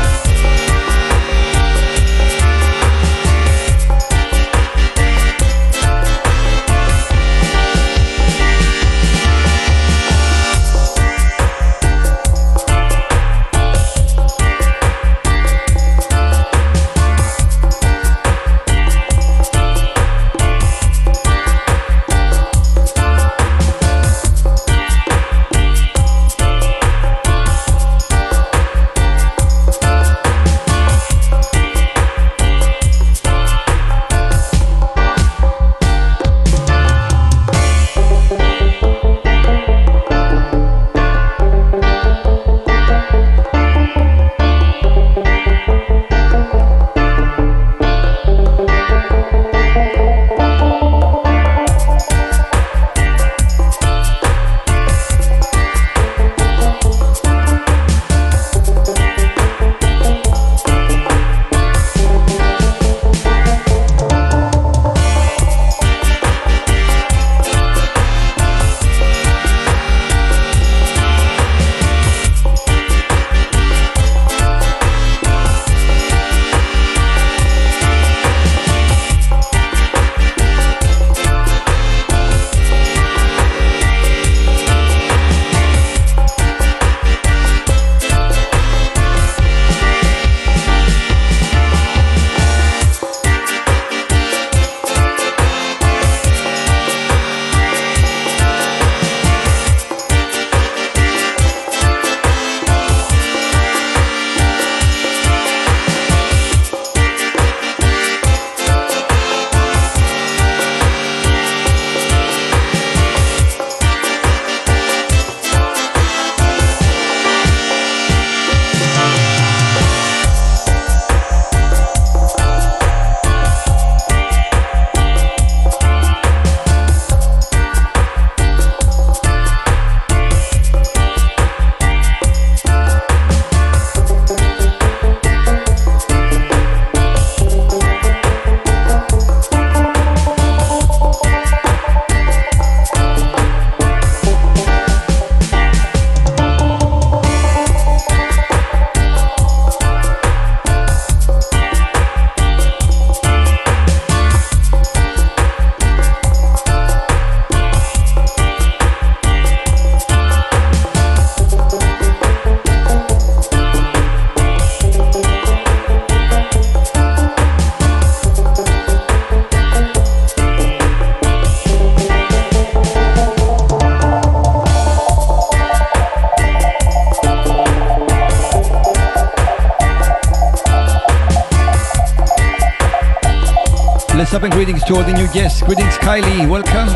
And 184.44 184.52
greetings 184.52 184.84
to 184.84 184.94
all 184.94 185.02
the 185.02 185.12
new 185.12 185.26
guests. 185.32 185.62
Greetings, 185.62 185.96
Kylie. 185.98 186.48
Welcome. 186.48 186.88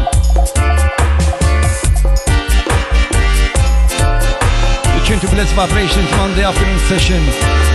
You're 4.95 5.19
to 5.19 5.29
Blessed 5.35 5.55
Vibrations 5.55 6.11
Monday 6.13 6.43
afternoon 6.43 6.79
session. 6.81 7.17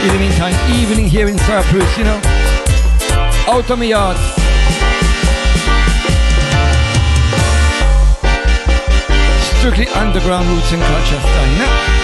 In 0.01 0.09
the 0.13 0.19
meantime, 0.19 0.53
evening 0.75 1.07
here 1.07 1.27
in 1.27 1.37
Cyprus, 1.39 1.97
you 1.97 2.03
know. 2.03 2.21
Out 3.47 3.71
on 3.71 3.79
my 3.79 3.85
yard. 3.85 4.17
Strictly 9.57 9.87
underground 9.95 10.47
roots 10.49 10.71
and 10.71 10.81
culture 10.83 11.19
style. 11.19 12.02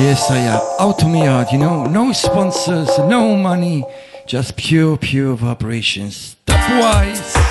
Yes, 0.00 0.30
I 0.30 0.38
am. 0.38 0.60
Out 0.80 1.02
of 1.02 1.08
my 1.10 1.24
yard, 1.24 1.48
you 1.52 1.58
know, 1.58 1.84
no 1.84 2.12
sponsors, 2.12 2.88
no 3.00 3.36
money, 3.36 3.84
just 4.26 4.56
pure, 4.56 4.96
pure 4.96 5.34
vibrations. 5.36 6.36
Stopwise. 6.46 7.49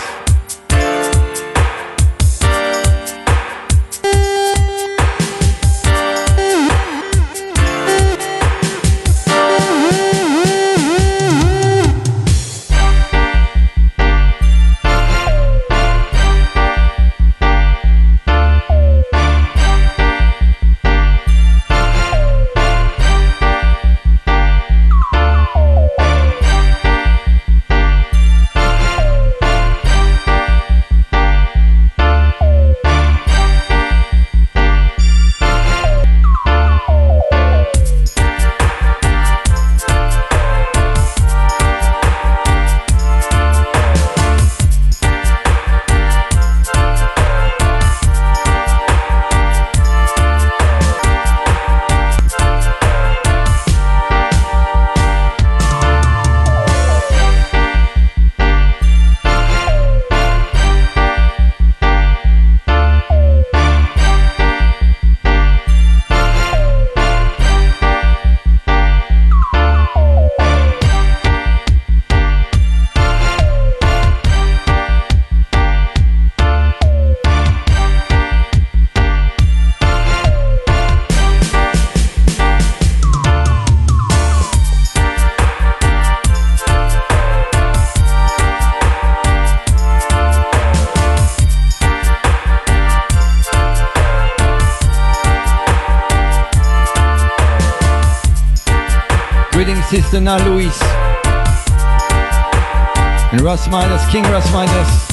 Now 100.23 100.37
Louise. 100.49 100.77
And 103.31 103.41
Russ 103.41 103.67
King 104.11 104.23
Russ 104.23 104.51
Midas. 104.51 105.07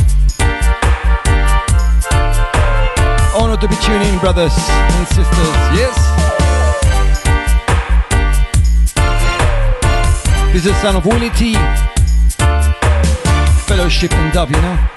Honor 3.35 3.57
to 3.57 3.69
be 3.69 3.77
tuning 3.77 4.09
in, 4.09 4.19
brothers 4.19 4.55
and 4.57 5.07
sisters. 5.09 5.57
Yes. 5.77 5.97
This 10.53 10.67
is 10.67 10.77
son 10.81 10.97
of 10.97 11.05
Willie 11.05 11.31
T. 11.31 11.55
Fellowship 13.67 14.13
and 14.13 14.33
dub, 14.33 14.51
you 14.51 14.61
know. 14.63 14.96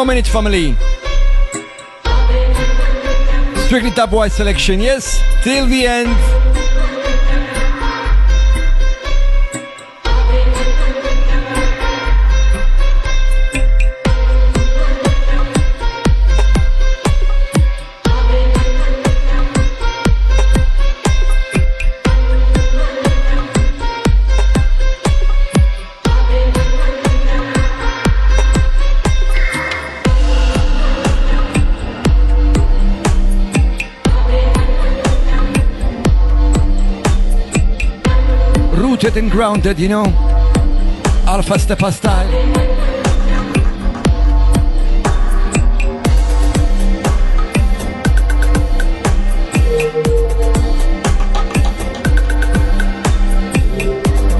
More 0.00 0.06
minutes, 0.06 0.30
family. 0.30 0.74
Strictly 3.66 3.90
top 3.90 4.12
white 4.12 4.32
selection, 4.32 4.80
yes? 4.80 5.20
Till 5.44 5.66
the 5.66 5.86
end. 5.86 6.08
Grounded, 39.50 39.80
you 39.80 39.88
know. 39.88 40.04
Alpha 41.26 41.54
Steppa 41.54 41.92
style. 41.92 42.30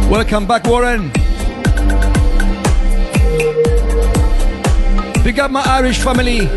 Welcome 0.09 0.47
back, 0.47 0.65
Warren. 0.69 1.11
Big 5.25 5.41
up 5.41 5.51
my 5.51 5.65
Irish 5.67 5.99
family. 5.99 6.49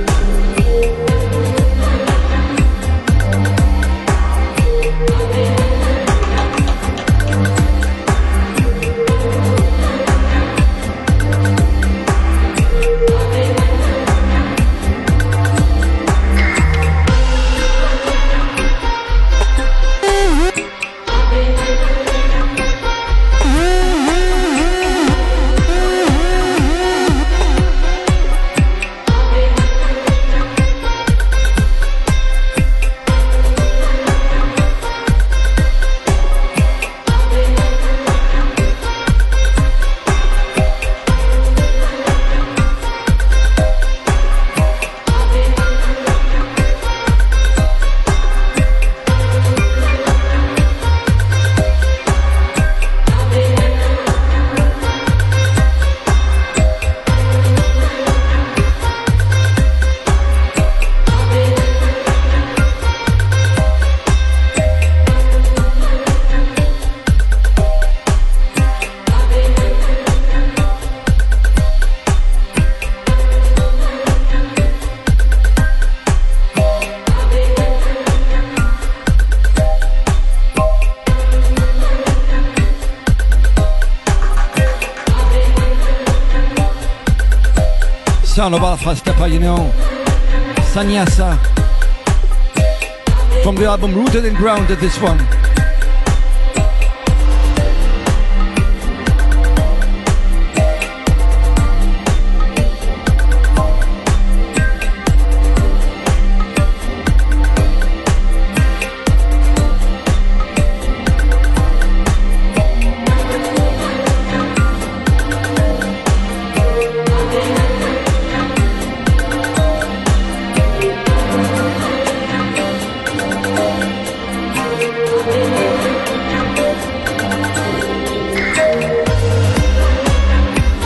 Sound 88.54 88.66
of 88.66 88.70
Alpha 88.70 89.02
Steppa, 89.02 89.32
you 89.32 89.40
know. 89.40 89.58
Sanyasa. 90.74 91.40
From 93.42 93.56
the 93.56 93.66
album 93.66 93.96
Rooted 93.96 94.26
and 94.26 94.38
Grounded, 94.38 94.78
this 94.78 95.02
one. 95.02 95.43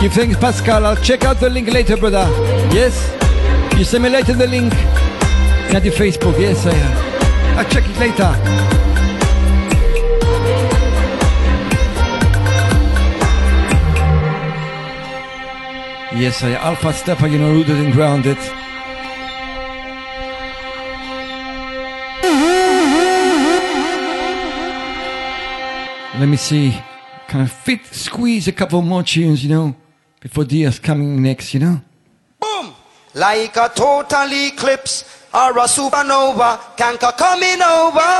Give 0.08 0.16
thanks, 0.16 0.38
Pascal. 0.38 0.86
I'll 0.86 0.96
check 0.96 1.24
out 1.24 1.38
the 1.38 1.50
link 1.50 1.70
later, 1.70 1.94
brother. 1.94 2.24
Yes? 2.72 2.96
You 3.76 3.84
send 3.84 4.04
me 4.04 4.08
later 4.08 4.32
the 4.32 4.46
link. 4.46 4.72
Not 5.70 5.82
the 5.82 5.90
Facebook. 5.90 6.40
Yes, 6.40 6.64
I 6.64 6.72
am. 6.72 7.58
I'll 7.58 7.68
check 7.68 7.84
it 7.86 7.98
later. 7.98 8.32
Yes, 16.18 16.42
I 16.42 16.48
am. 16.52 16.62
Alpha 16.62 16.88
Steppa, 16.94 17.30
you 17.30 17.38
know, 17.38 17.52
rooted 17.52 17.76
and 17.76 17.92
grounded. 17.92 18.38
Let 26.18 26.26
me 26.26 26.38
see. 26.38 26.82
Can 27.28 27.42
I 27.42 27.46
fit, 27.46 27.84
squeeze 27.84 28.48
a 28.48 28.52
couple 28.52 28.80
more 28.80 29.02
tunes, 29.02 29.44
you 29.44 29.50
know, 29.50 29.76
before 30.28 30.44
Diaz 30.44 30.78
coming 30.78 31.22
next, 31.22 31.54
you 31.54 31.60
know? 31.60 31.80
Boom! 32.38 32.74
Like 33.14 33.56
a 33.56 33.70
total 33.74 34.28
eclipse 34.30 35.04
or 35.32 35.56
a 35.56 35.64
supernova, 35.64 36.76
Kanka 36.76 37.12
coming 37.16 37.62
over. 37.62 38.12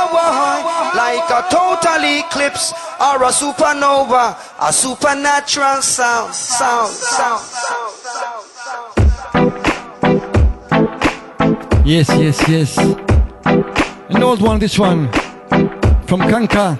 Like 0.97 1.29
a 1.29 1.45
total 1.51 2.03
eclipse 2.03 2.73
or 2.99 3.21
a 3.21 3.29
supernova, 3.29 4.35
a 4.59 4.73
supernatural 4.73 5.83
sound, 5.83 6.33
sound, 6.33 6.91
sound, 6.91 7.41
sound. 7.41 8.25
Yes, 11.85 12.09
yes, 12.09 12.49
yes. 12.49 12.77
An 14.09 14.23
old 14.23 14.41
one, 14.41 14.57
this 14.59 14.79
one. 14.79 15.11
From 16.07 16.21
Kanka. 16.21 16.79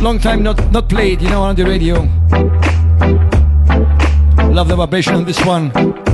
Long 0.00 0.18
time 0.18 0.42
not, 0.42 0.72
not 0.72 0.88
played, 0.88 1.22
you 1.22 1.28
know, 1.28 1.42
on 1.42 1.54
the 1.54 1.64
radio. 1.64 2.08
Love 4.60 4.68
the 4.68 4.76
vibration 4.76 5.14
on 5.14 5.24
this 5.24 5.42
one. 5.46 6.09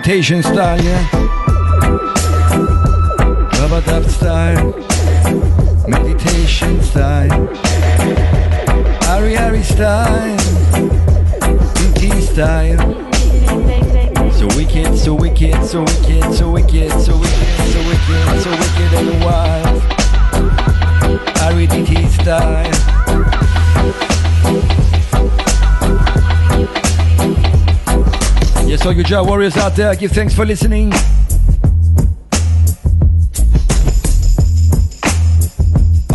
Meditation 0.00 0.42
style, 0.42 0.80
yeah. 0.82 1.10
Rubber 3.60 3.82
dub 3.82 4.04
style. 4.04 4.72
Meditation 5.86 6.80
style. 6.82 7.48
Ari 9.10 9.36
Ari 9.36 9.62
style. 9.62 10.38
DT 11.76 12.22
style. 12.22 12.78
So 14.32 14.46
wicked, 14.56 14.96
so 14.96 15.12
wicked, 15.12 15.62
so 15.66 15.82
wicked, 15.82 16.32
so 16.32 16.50
wicked, 16.50 16.90
so 16.92 17.18
wicked, 17.18 17.60
so 17.68 17.82
wicked, 17.90 18.40
so 18.40 18.50
wicked 18.52 18.92
and 18.94 19.22
wild. 19.22 19.82
Ari 21.42 21.66
DT 21.66 22.08
style. 22.08 22.70
Yes, 28.70 28.86
all 28.86 28.92
you 28.92 29.02
Jah 29.02 29.24
warriors 29.24 29.56
out 29.56 29.74
there, 29.74 29.96
give 29.96 30.12
thanks 30.12 30.32
for 30.32 30.46
listening. 30.46 30.92
I 30.92 30.96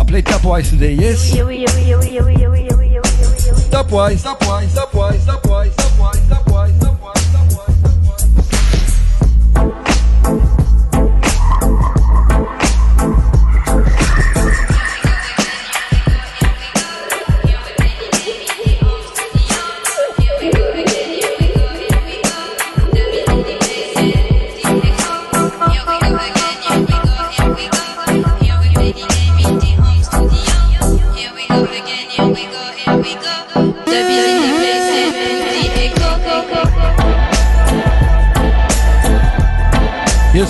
played 0.06 0.24
Dubwise 0.24 0.70
today, 0.70 0.94
yes? 0.94 1.34
Dubwise, 3.70 4.24
Dubwise, 4.24 4.24
Dubwise, 4.24 4.72
Dubwise, 4.72 5.20
Dubwise, 5.26 5.74
Dubwise, 5.76 6.28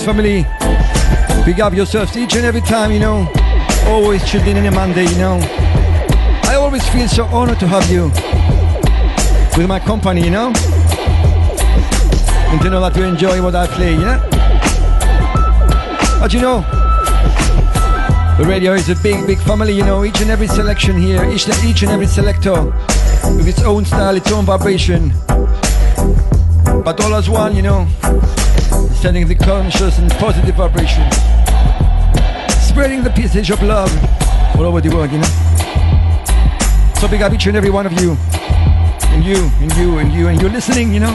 family. 0.07 0.45
Big 1.45 1.59
up 1.59 1.73
yourselves 1.73 2.15
each 2.15 2.33
and 2.35 2.45
every 2.45 2.61
time, 2.61 2.93
you 2.93 2.99
know. 2.99 3.27
Always 3.87 4.23
chilling 4.23 4.55
in 4.55 4.65
a 4.65 4.71
Monday, 4.71 5.03
you 5.03 5.17
know. 5.17 5.37
I 6.43 6.55
always 6.55 6.87
feel 6.87 7.09
so 7.09 7.25
honored 7.25 7.59
to 7.59 7.67
have 7.67 7.91
you 7.91 8.03
with 9.57 9.67
my 9.67 9.81
company, 9.81 10.23
you 10.23 10.31
know. 10.31 10.53
And 12.49 12.61
to 12.61 12.69
know 12.69 12.79
that 12.79 12.95
you 12.95 13.03
enjoy 13.03 13.43
what 13.43 13.53
I 13.53 13.67
play, 13.67 13.91
you 13.91 14.05
know. 14.07 14.19
But 16.21 16.31
you 16.33 16.39
know, 16.39 16.61
the 18.37 18.45
radio 18.47 18.75
is 18.75 18.87
a 18.87 18.95
big, 19.03 19.27
big 19.27 19.39
family, 19.39 19.73
you 19.73 19.83
know. 19.83 20.05
Each 20.05 20.21
and 20.21 20.31
every 20.31 20.47
selection 20.47 20.95
here, 20.97 21.25
each, 21.25 21.49
each 21.65 21.83
and 21.83 21.91
every 21.91 22.07
selector 22.07 22.63
with 23.35 23.49
its 23.49 23.61
own 23.63 23.83
style, 23.83 24.15
its 24.15 24.31
own 24.31 24.45
vibration. 24.45 25.11
But 26.85 27.01
all 27.01 27.13
as 27.13 27.29
one, 27.29 27.57
you 27.57 27.61
know 27.61 27.89
sending 28.97 29.27
the 29.27 29.35
conscious 29.35 29.99
and 29.99 30.09
positive 30.13 30.55
vibration, 30.55 31.03
spreading 32.59 33.03
the 33.03 33.13
message 33.15 33.51
of 33.51 33.61
love 33.61 33.91
all 34.55 34.65
over 34.65 34.81
the 34.81 34.89
world, 34.89 35.11
you 35.11 35.19
know. 35.19 36.93
So 36.99 37.07
big 37.07 37.21
up 37.21 37.31
each 37.31 37.45
and 37.45 37.55
every 37.55 37.69
one 37.69 37.85
of 37.85 37.93
you, 38.01 38.17
and 39.13 39.23
you, 39.23 39.51
and 39.61 39.71
you, 39.77 39.99
and 39.99 40.11
you, 40.11 40.27
and 40.29 40.41
you're 40.41 40.49
listening, 40.49 40.93
you 40.95 40.99
know. 40.99 41.13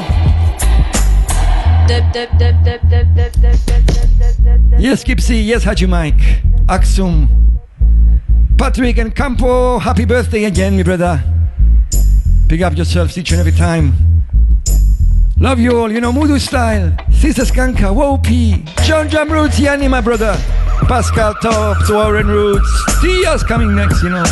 Yes, 4.78 5.02
Gipsy, 5.02 5.44
yes, 5.44 5.64
Haji 5.64 5.86
Mike, 5.86 6.42
Aksum, 6.66 7.26
Patrick, 8.56 8.98
and 8.98 9.14
Campo, 9.14 9.80
happy 9.80 10.04
birthday 10.04 10.44
again, 10.44 10.76
my 10.76 10.84
brother. 10.84 11.20
Big 12.46 12.62
up 12.62 12.76
yourselves 12.76 13.18
each 13.18 13.32
and 13.32 13.40
every 13.40 13.52
time. 13.52 13.92
Love 15.38 15.58
you 15.58 15.76
all, 15.76 15.90
you 15.90 16.00
know, 16.00 16.12
Mudu 16.12 16.38
style. 16.38 16.96
Sister 17.22 17.44
Skanka, 17.44 17.94
Wopi, 17.94 18.58
John 18.84 19.08
Jam 19.08 19.30
Roots, 19.30 19.56
Yanni, 19.56 19.86
my 19.86 20.00
brother. 20.00 20.34
Pascal 20.88 21.34
Tops, 21.34 21.88
Warren 21.88 22.26
Roots. 22.26 22.68
Diaz 23.00 23.44
coming 23.44 23.76
next, 23.76 24.02
you 24.02 24.08
know. 24.08 24.24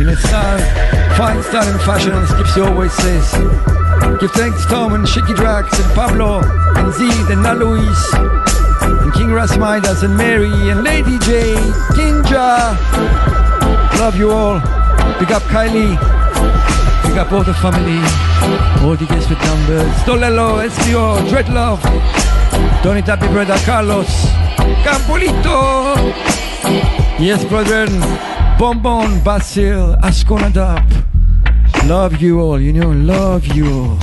In 0.00 0.08
a 0.08 0.16
style, 0.16 1.14
fine 1.14 1.42
style 1.42 1.68
and 1.68 1.80
fashion, 1.82 2.12
as 2.12 2.30
Gypsy 2.30 2.66
always 2.66 2.90
says. 2.94 3.30
Give 4.18 4.30
thanks 4.32 4.62
to 4.62 4.68
Tom 4.70 4.94
and 4.94 5.04
Shiki 5.04 5.36
Drax 5.36 5.78
and 5.78 5.94
Pablo 5.94 6.40
and 6.74 6.90
Zed 6.94 7.30
and 7.30 7.46
Alois 7.46 8.14
and 8.14 9.12
King 9.12 9.28
Rasmidas 9.28 10.02
and 10.04 10.16
Mary 10.16 10.70
and 10.70 10.84
Lady 10.84 11.18
J, 11.18 11.52
Kinja. 11.92 12.78
Love 14.00 14.16
you 14.16 14.30
all. 14.30 14.58
Big 15.20 15.30
up 15.30 15.42
Kylie. 15.42 16.13
All 17.16 17.44
the 17.44 17.54
family. 17.54 18.00
All 18.84 18.96
the 18.96 19.06
guests 19.06 19.30
with 19.30 19.38
numbers. 19.44 19.88
Dolelo, 20.02 20.68
SPO, 20.68 21.28
Dread 21.28 21.48
Love. 21.48 21.80
Tony 22.82 23.02
Happy 23.02 23.28
brother 23.28 23.56
Carlos. 23.64 24.08
Campolito. 24.82 25.94
Yes, 27.20 27.44
brother. 27.44 27.86
Bonbon, 28.58 29.22
Basil, 29.22 29.94
Asconadap. 30.02 30.84
Love 31.86 32.20
you 32.20 32.40
all, 32.40 32.60
you 32.60 32.72
know, 32.72 32.90
love 32.90 33.46
you 33.46 33.72
all. 33.72 33.98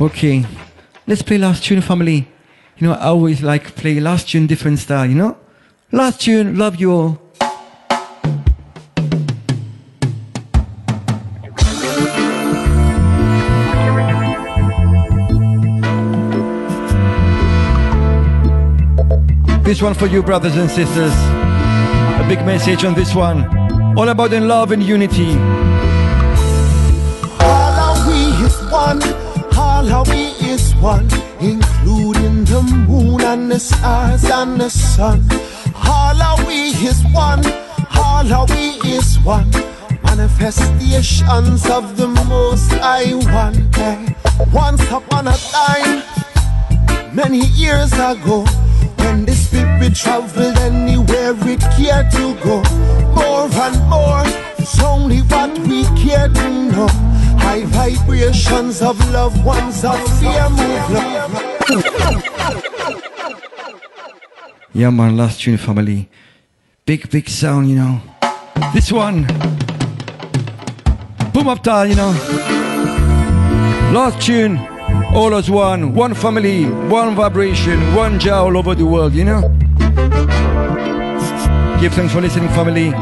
Okay, 0.00 0.44
let's 1.06 1.22
play 1.22 1.38
last 1.38 1.62
tune, 1.62 1.80
family. 1.80 2.26
You 2.78 2.88
know, 2.88 2.94
I 2.94 3.06
always 3.06 3.42
like 3.42 3.76
play 3.76 4.00
last 4.00 4.28
tune 4.28 4.48
different 4.48 4.80
style, 4.80 5.06
you 5.06 5.14
know? 5.14 5.36
Last 5.92 6.20
tune, 6.20 6.56
love 6.58 6.80
you 6.80 6.90
all. 6.90 7.21
This 19.72 19.80
one 19.80 19.94
for 19.94 20.06
you, 20.06 20.22
brothers 20.22 20.54
and 20.54 20.70
sisters. 20.70 21.14
A 22.20 22.26
big 22.28 22.44
message 22.44 22.84
on 22.84 22.92
this 22.92 23.14
one. 23.14 23.38
All 23.96 24.10
about 24.10 24.34
in 24.34 24.46
love 24.46 24.70
and 24.70 24.82
unity. 24.82 25.30
All 27.40 27.74
of 27.88 28.06
we 28.06 28.20
is 28.44 28.54
one, 28.70 29.02
all 29.56 29.90
of 29.90 30.08
we 30.10 30.24
is 30.46 30.74
one, 30.74 31.08
including 31.40 32.44
the 32.44 32.60
moon 32.86 33.22
and 33.22 33.50
the 33.50 33.58
stars 33.58 34.24
and 34.24 34.60
the 34.60 34.68
sun. 34.68 35.26
All 35.88 36.20
of 36.20 36.46
we 36.46 36.76
is 36.86 37.02
one, 37.14 37.42
all 37.96 38.30
of 38.30 38.50
we 38.50 38.76
is 38.92 39.18
one, 39.20 39.50
manifestations 40.04 41.64
of 41.70 41.96
the 41.96 42.08
most 42.28 42.70
I 42.74 43.14
one 43.32 43.70
day. 43.70 44.14
Once 44.52 44.82
upon 44.90 45.28
a 45.28 45.36
time, 45.38 46.02
many 47.14 47.46
years 47.56 47.94
ago, 47.94 48.44
when 48.98 49.24
the 49.24 49.32
spirit 49.76 49.94
traveled 49.94 50.58
anywhere 50.58 51.34
it 51.48 51.60
cared 51.76 52.10
to 52.12 52.34
go. 52.42 52.62
More 53.14 53.48
and 53.64 53.78
more, 53.88 54.22
it's 54.58 54.80
only 54.82 55.18
what 55.18 55.58
we 55.60 55.84
care 56.00 56.28
to 56.28 56.48
know. 56.70 56.88
High 57.38 57.64
vibrations 57.64 58.82
of 58.82 58.98
loved 59.10 59.44
ones 59.44 59.84
of 59.84 59.98
fear 60.18 60.48
move. 60.50 60.90
Yeah, 64.74 64.90
man, 64.90 65.16
last 65.16 65.40
tune, 65.40 65.58
family. 65.58 66.08
Big, 66.86 67.10
big 67.10 67.28
sound, 67.28 67.68
you 67.68 67.76
know. 67.76 68.00
This 68.72 68.90
one. 68.90 69.26
Boom 71.32 71.48
up 71.48 71.62
tal, 71.62 71.86
you 71.86 71.94
know. 71.94 72.12
Last 73.92 74.20
tune. 74.24 74.58
All 75.14 75.34
as 75.34 75.50
one. 75.50 75.94
One 75.94 76.14
family. 76.14 76.64
One 76.64 77.14
vibration. 77.14 77.94
One 77.94 78.18
jar 78.18 78.44
all 78.44 78.56
over 78.56 78.74
the 78.74 78.86
world, 78.86 79.12
you 79.12 79.24
know. 79.24 79.61
Give 81.80 81.92
thanks 81.94 82.12
for 82.12 82.20
listening, 82.20 82.48
family. 82.50 82.92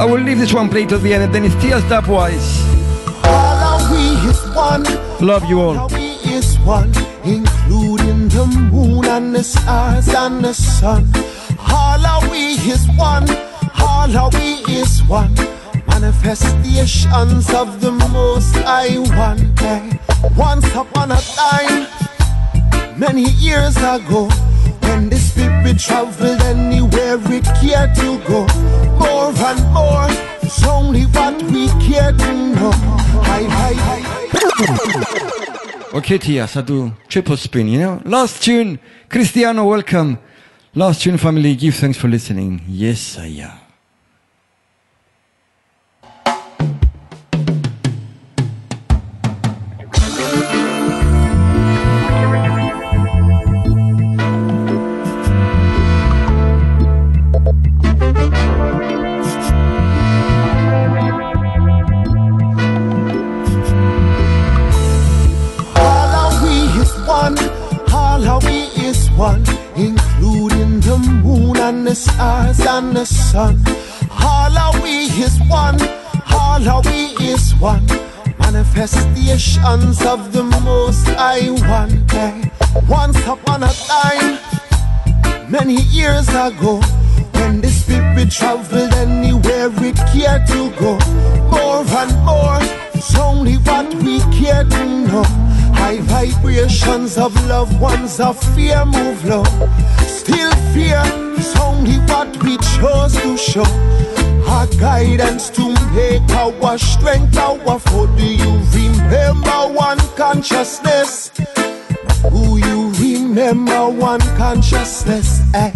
I 0.00 0.04
will 0.04 0.20
leave 0.20 0.38
this 0.38 0.52
one 0.52 0.68
play 0.68 0.86
till 0.86 0.98
the 0.98 1.14
end 1.14 1.24
and 1.24 1.34
then 1.34 1.44
it's 1.44 1.54
tears 1.56 1.82
stepwise. 1.84 2.62
Love 5.20 5.44
you 5.48 5.60
all. 5.60 5.88
We 5.88 6.16
is 6.30 6.58
one, 6.60 6.92
including 7.24 8.28
the 8.28 8.46
moon 8.70 9.04
and 9.06 9.34
the 9.34 9.42
stars 9.42 10.08
and 10.08 10.44
the 10.44 10.52
sun. 10.52 11.10
All 11.70 12.04
of 12.06 12.30
we 12.30 12.54
is 12.70 12.86
one. 12.96 13.28
All 13.80 14.16
of 14.16 14.34
we 14.34 14.62
is 14.72 15.02
one. 15.04 15.34
Manifestations 15.86 17.50
of 17.54 17.80
the 17.80 17.92
most 18.12 18.56
I 18.66 18.98
one. 19.16 19.54
Once 20.36 20.66
upon 20.74 21.12
a 21.12 21.20
time, 21.20 21.86
many 22.98 23.30
years 23.30 23.76
ago, 23.76 24.28
when 24.80 25.08
the 25.08 25.18
spirit 25.64 25.80
traveled 25.80 26.42
anywhere 26.42 27.18
it 27.32 27.44
cared 27.60 27.94
to 27.96 28.18
go. 28.26 28.46
More 28.98 29.32
and 29.48 29.72
more, 29.72 30.06
it's 30.42 30.64
only 30.64 31.02
what 31.04 31.42
we 31.44 31.68
care 31.86 32.12
to 32.12 32.32
know. 32.54 32.72
Hi, 33.24 33.42
hi, 33.44 33.74
hi. 33.86 34.00
Okay, 35.94 36.18
Tias, 36.18 36.56
I 36.56 36.62
do 36.62 36.92
triple 37.08 37.36
spin, 37.36 37.68
you 37.68 37.78
know. 37.78 38.02
Last 38.04 38.42
tune, 38.42 38.78
Cristiano, 39.08 39.64
welcome. 39.64 40.18
Last 40.74 41.02
tune, 41.02 41.18
family, 41.18 41.54
give 41.54 41.76
thanks 41.76 41.98
for 41.98 42.08
listening. 42.08 42.62
Yes, 42.66 43.16
I 43.18 43.26
am. 43.26 43.63
Stars 71.94 72.60
and 72.60 72.96
the 72.96 73.04
sun. 73.04 73.62
All 74.22 74.58
of 74.58 74.82
we 74.82 75.06
is 75.22 75.38
one, 75.48 75.78
all 76.32 76.68
of 76.68 76.86
we 76.86 77.14
is 77.24 77.54
one, 77.56 77.86
manifestations 78.38 80.04
of 80.04 80.32
the 80.32 80.42
most 80.42 81.06
I 81.16 81.50
one. 81.68 82.04
Once 82.88 83.18
upon 83.26 83.62
a 83.62 83.72
time, 83.72 84.38
many 85.48 85.82
years 85.82 86.28
ago, 86.28 86.80
when 87.34 87.60
the 87.60 87.68
spirit 87.68 88.30
traveled 88.30 88.92
anywhere 88.94 89.70
it 89.84 89.96
cared 90.12 90.46
to 90.48 90.70
go. 90.78 90.98
More 91.50 91.84
and 92.00 92.14
more, 92.24 92.58
it's 92.94 93.16
only 93.16 93.54
what 93.54 93.94
we 93.94 94.18
care 94.38 94.64
to 94.64 94.84
know. 95.06 95.53
High 95.76 96.00
vibrations 96.00 97.18
of 97.18 97.34
loved 97.46 97.78
ones 97.80 98.20
of 98.20 98.38
fear 98.54 98.84
move 98.84 99.24
low. 99.24 99.44
Still 100.06 100.52
fear 100.72 101.02
is 101.38 101.54
only 101.56 101.96
what 102.10 102.30
we 102.42 102.56
chose 102.76 103.14
to 103.22 103.36
show. 103.36 103.66
Our 104.48 104.66
guidance 104.78 105.50
to 105.50 105.68
make 105.94 106.28
our 106.30 106.78
strength 106.78 107.36
our 107.36 107.78
foot. 107.78 108.10
Do 108.16 108.24
you 108.24 108.52
remember 108.72 109.72
one 109.72 109.98
consciousness? 110.16 111.30
Who 112.30 112.56
you 112.56 112.90
remember 112.98 113.88
one 113.90 114.20
consciousness? 114.36 115.42
Eh? 115.54 115.72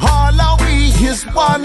All 0.00 0.40
of 0.40 0.60
we 0.60 0.88
is 1.06 1.24
one, 1.34 1.64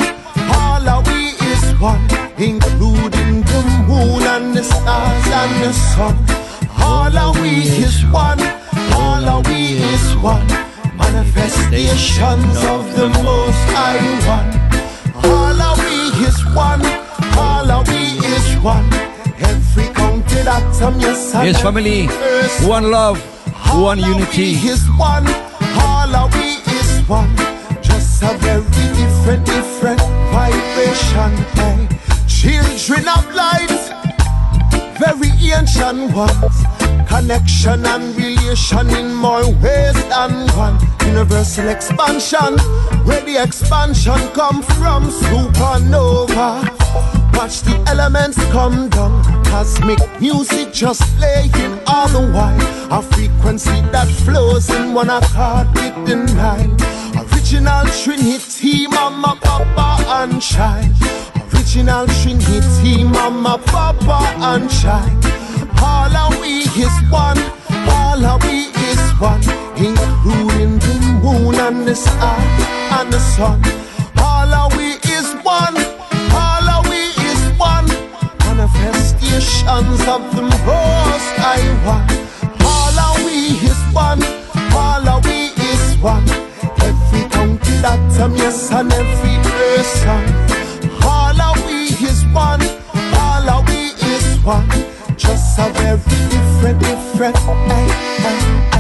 all 0.54 0.90
of 0.90 1.08
we 1.08 1.28
is 1.52 1.64
one, 1.80 2.06
including 2.38 3.42
the 3.44 3.62
moon 3.88 4.24
and 4.24 4.54
the 4.56 4.64
stars 4.64 5.28
and 5.28 5.64
the 5.64 5.74
sun. 5.74 6.45
All 6.88 7.18
of 7.18 7.42
we 7.42 7.54
is 7.86 7.98
one, 8.06 8.40
all 8.94 9.26
of 9.36 9.48
we 9.48 9.62
is 9.94 10.16
one, 10.18 10.48
manifestations 10.98 12.58
of 12.74 12.84
the 12.96 13.08
most 13.28 13.64
high 13.78 14.02
one. 14.36 14.50
All 15.32 15.62
of 15.70 15.78
we 15.86 16.00
is 16.28 16.40
one, 16.54 16.84
all 17.38 17.70
of 17.78 17.88
we 17.88 18.04
is 18.36 18.48
one. 18.64 18.88
Every 19.52 19.88
counted 19.94 20.48
atom, 20.48 21.00
yes, 21.00 21.34
Yes, 21.34 21.62
family. 21.62 22.08
One 22.68 22.92
love, 22.92 23.18
one 23.74 24.00
unity. 24.00 24.52
is 24.72 24.84
one, 24.98 25.26
all 25.88 26.16
of 26.16 26.34
we 26.36 26.50
is 26.80 26.92
one. 27.08 27.36
Just 27.82 28.22
a 28.24 28.32
very 28.46 28.64
different, 29.00 29.46
different 29.46 30.02
vibration. 30.32 31.32
Hey. 31.58 31.88
Children 32.28 33.08
of 33.18 33.24
light, 33.34 33.74
very 35.00 35.32
ancient 35.52 36.14
ones. 36.14 36.56
Connection 37.08 37.86
and 37.86 38.16
relation 38.16 38.90
in 38.90 39.14
more 39.14 39.50
ways 39.62 39.94
than 40.10 40.48
one. 40.56 40.78
Universal 41.06 41.70
expansion, 41.70 42.58
where 43.06 43.22
the 43.22 43.42
expansion 43.42 44.20
come 44.34 44.62
from 44.62 45.10
supernova. 45.10 46.64
Watch 47.36 47.62
the 47.62 47.76
elements 47.88 48.38
come 48.52 48.90
down. 48.90 49.24
Cosmic 49.46 50.00
music 50.20 50.74
just 50.74 51.04
playing 51.18 51.80
all 51.88 52.08
the 52.08 52.32
while. 52.34 52.62
A 52.92 53.02
frequency 53.02 53.82
that 53.92 54.08
flows 54.24 54.70
in 54.70 54.94
one 54.94 55.10
accord 55.10 55.68
with 55.76 55.96
the 56.08 56.16
night. 56.36 56.72
Original 57.34 57.86
Trinity, 57.88 58.88
Mama, 58.88 59.38
Papa, 59.42 60.04
and 60.22 60.42
Child 60.42 60.92
original 61.76 62.08
Trinity, 62.08 63.04
Mama, 63.04 63.62
Papa, 63.66 64.20
and 64.40 64.70
Child. 64.70 65.26
All 65.82 66.16
of 66.16 66.40
we 66.40 66.64
is 66.80 66.96
one, 67.12 67.38
all 67.90 68.24
of 68.24 68.42
we 68.44 68.72
is 68.92 69.12
one, 69.20 69.44
including 69.76 70.80
the 70.80 71.20
moon 71.22 71.56
and 71.56 71.86
the 71.86 71.94
star 71.94 72.40
and 72.98 73.12
the 73.12 73.20
sun. 73.20 73.62
All 74.20 74.54
of 74.54 74.78
we 74.78 74.94
is 75.12 75.34
one, 75.44 75.76
all 76.32 76.70
of 76.76 76.88
we 76.88 77.12
is 77.28 77.44
one, 77.60 77.88
manifestations 78.40 80.00
of 80.08 80.24
the 80.34 80.44
most 80.44 81.36
I 81.44 81.60
want. 81.86 82.10
All 82.64 83.00
of 83.00 83.26
we 83.26 83.60
is 83.68 83.82
one, 83.94 84.24
all 84.74 85.10
of 85.10 85.26
we 85.26 85.52
is 85.72 85.98
one, 85.98 86.28
every 86.80 87.30
county 87.30 87.76
that 87.84 88.22
I'm 88.22 88.34
yes 88.38 88.72
and 88.72 88.94
every 88.94 89.36
person 89.52 90.55
one. 92.36 92.62
All 93.16 93.50
of 93.50 93.68
we 93.70 93.96
is 94.12 94.38
one. 94.44 94.70
Just 95.16 95.58
a 95.58 95.70
very 95.72 95.98
different, 96.30 96.80
different. 96.82 97.38
Hey, 97.38 97.88
hey. 98.24 98.75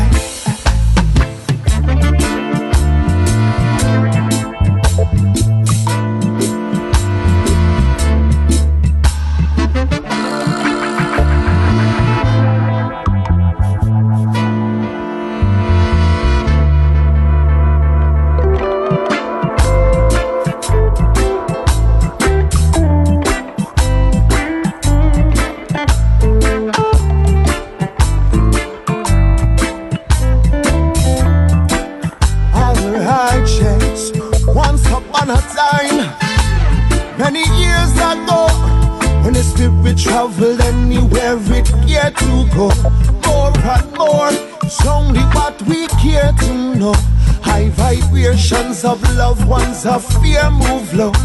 So 49.85 49.99
fear 49.99 50.49
move 50.49 50.95
low. 50.95 51.24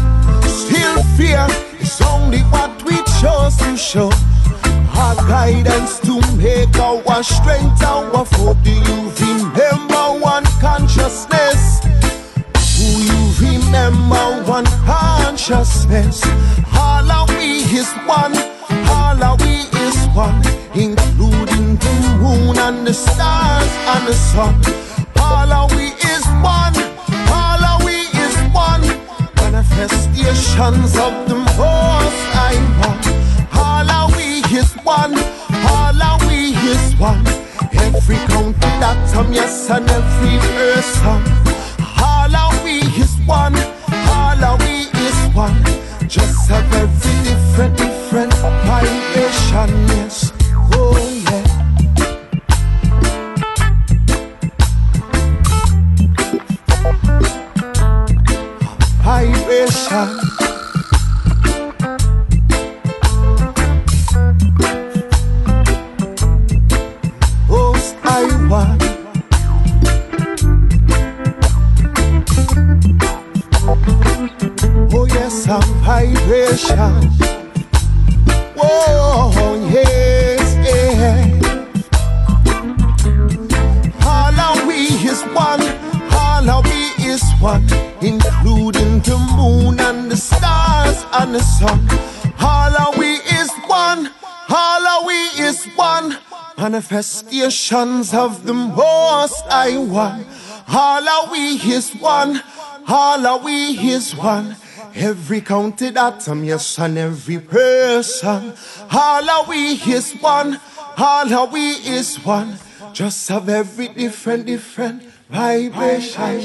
actions 97.71 98.13
of 98.13 98.45
the 98.45 98.53
most 98.53 99.45
I 99.49 99.77
want. 99.77 100.27
All 100.67 101.07
are 101.07 101.31
we 101.31 101.55
is 101.55 101.91
one, 101.95 102.41
all 102.87 103.25
are 103.25 103.39
we 103.39 103.77
is 103.91 104.15
one. 104.15 104.57
Every 104.93 105.39
counted 105.39 105.95
atom, 105.95 106.43
yes, 106.43 106.77
and 106.79 106.97
every 106.97 107.39
person. 107.39 108.53
All 108.91 109.29
are 109.29 109.45
we 109.45 109.73
is 109.73 110.11
one, 110.19 110.59
all 110.97 111.33
are 111.33 111.47
we 111.47 111.71
is 111.71 112.17
one. 112.25 112.57
Just 112.91 113.29
have 113.29 113.47
every 113.47 113.87
different, 113.87 114.47
different 114.47 115.03
vibration. 115.29 116.41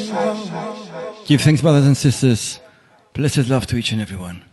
Give 1.27 1.41
thanks, 1.41 1.61
brothers 1.61 1.87
and 1.87 1.97
sisters. 1.97 2.61
Blessed 3.15 3.49
love 3.49 3.67
to 3.67 3.77
each 3.77 3.91
and 3.91 4.01
everyone. 4.01 4.45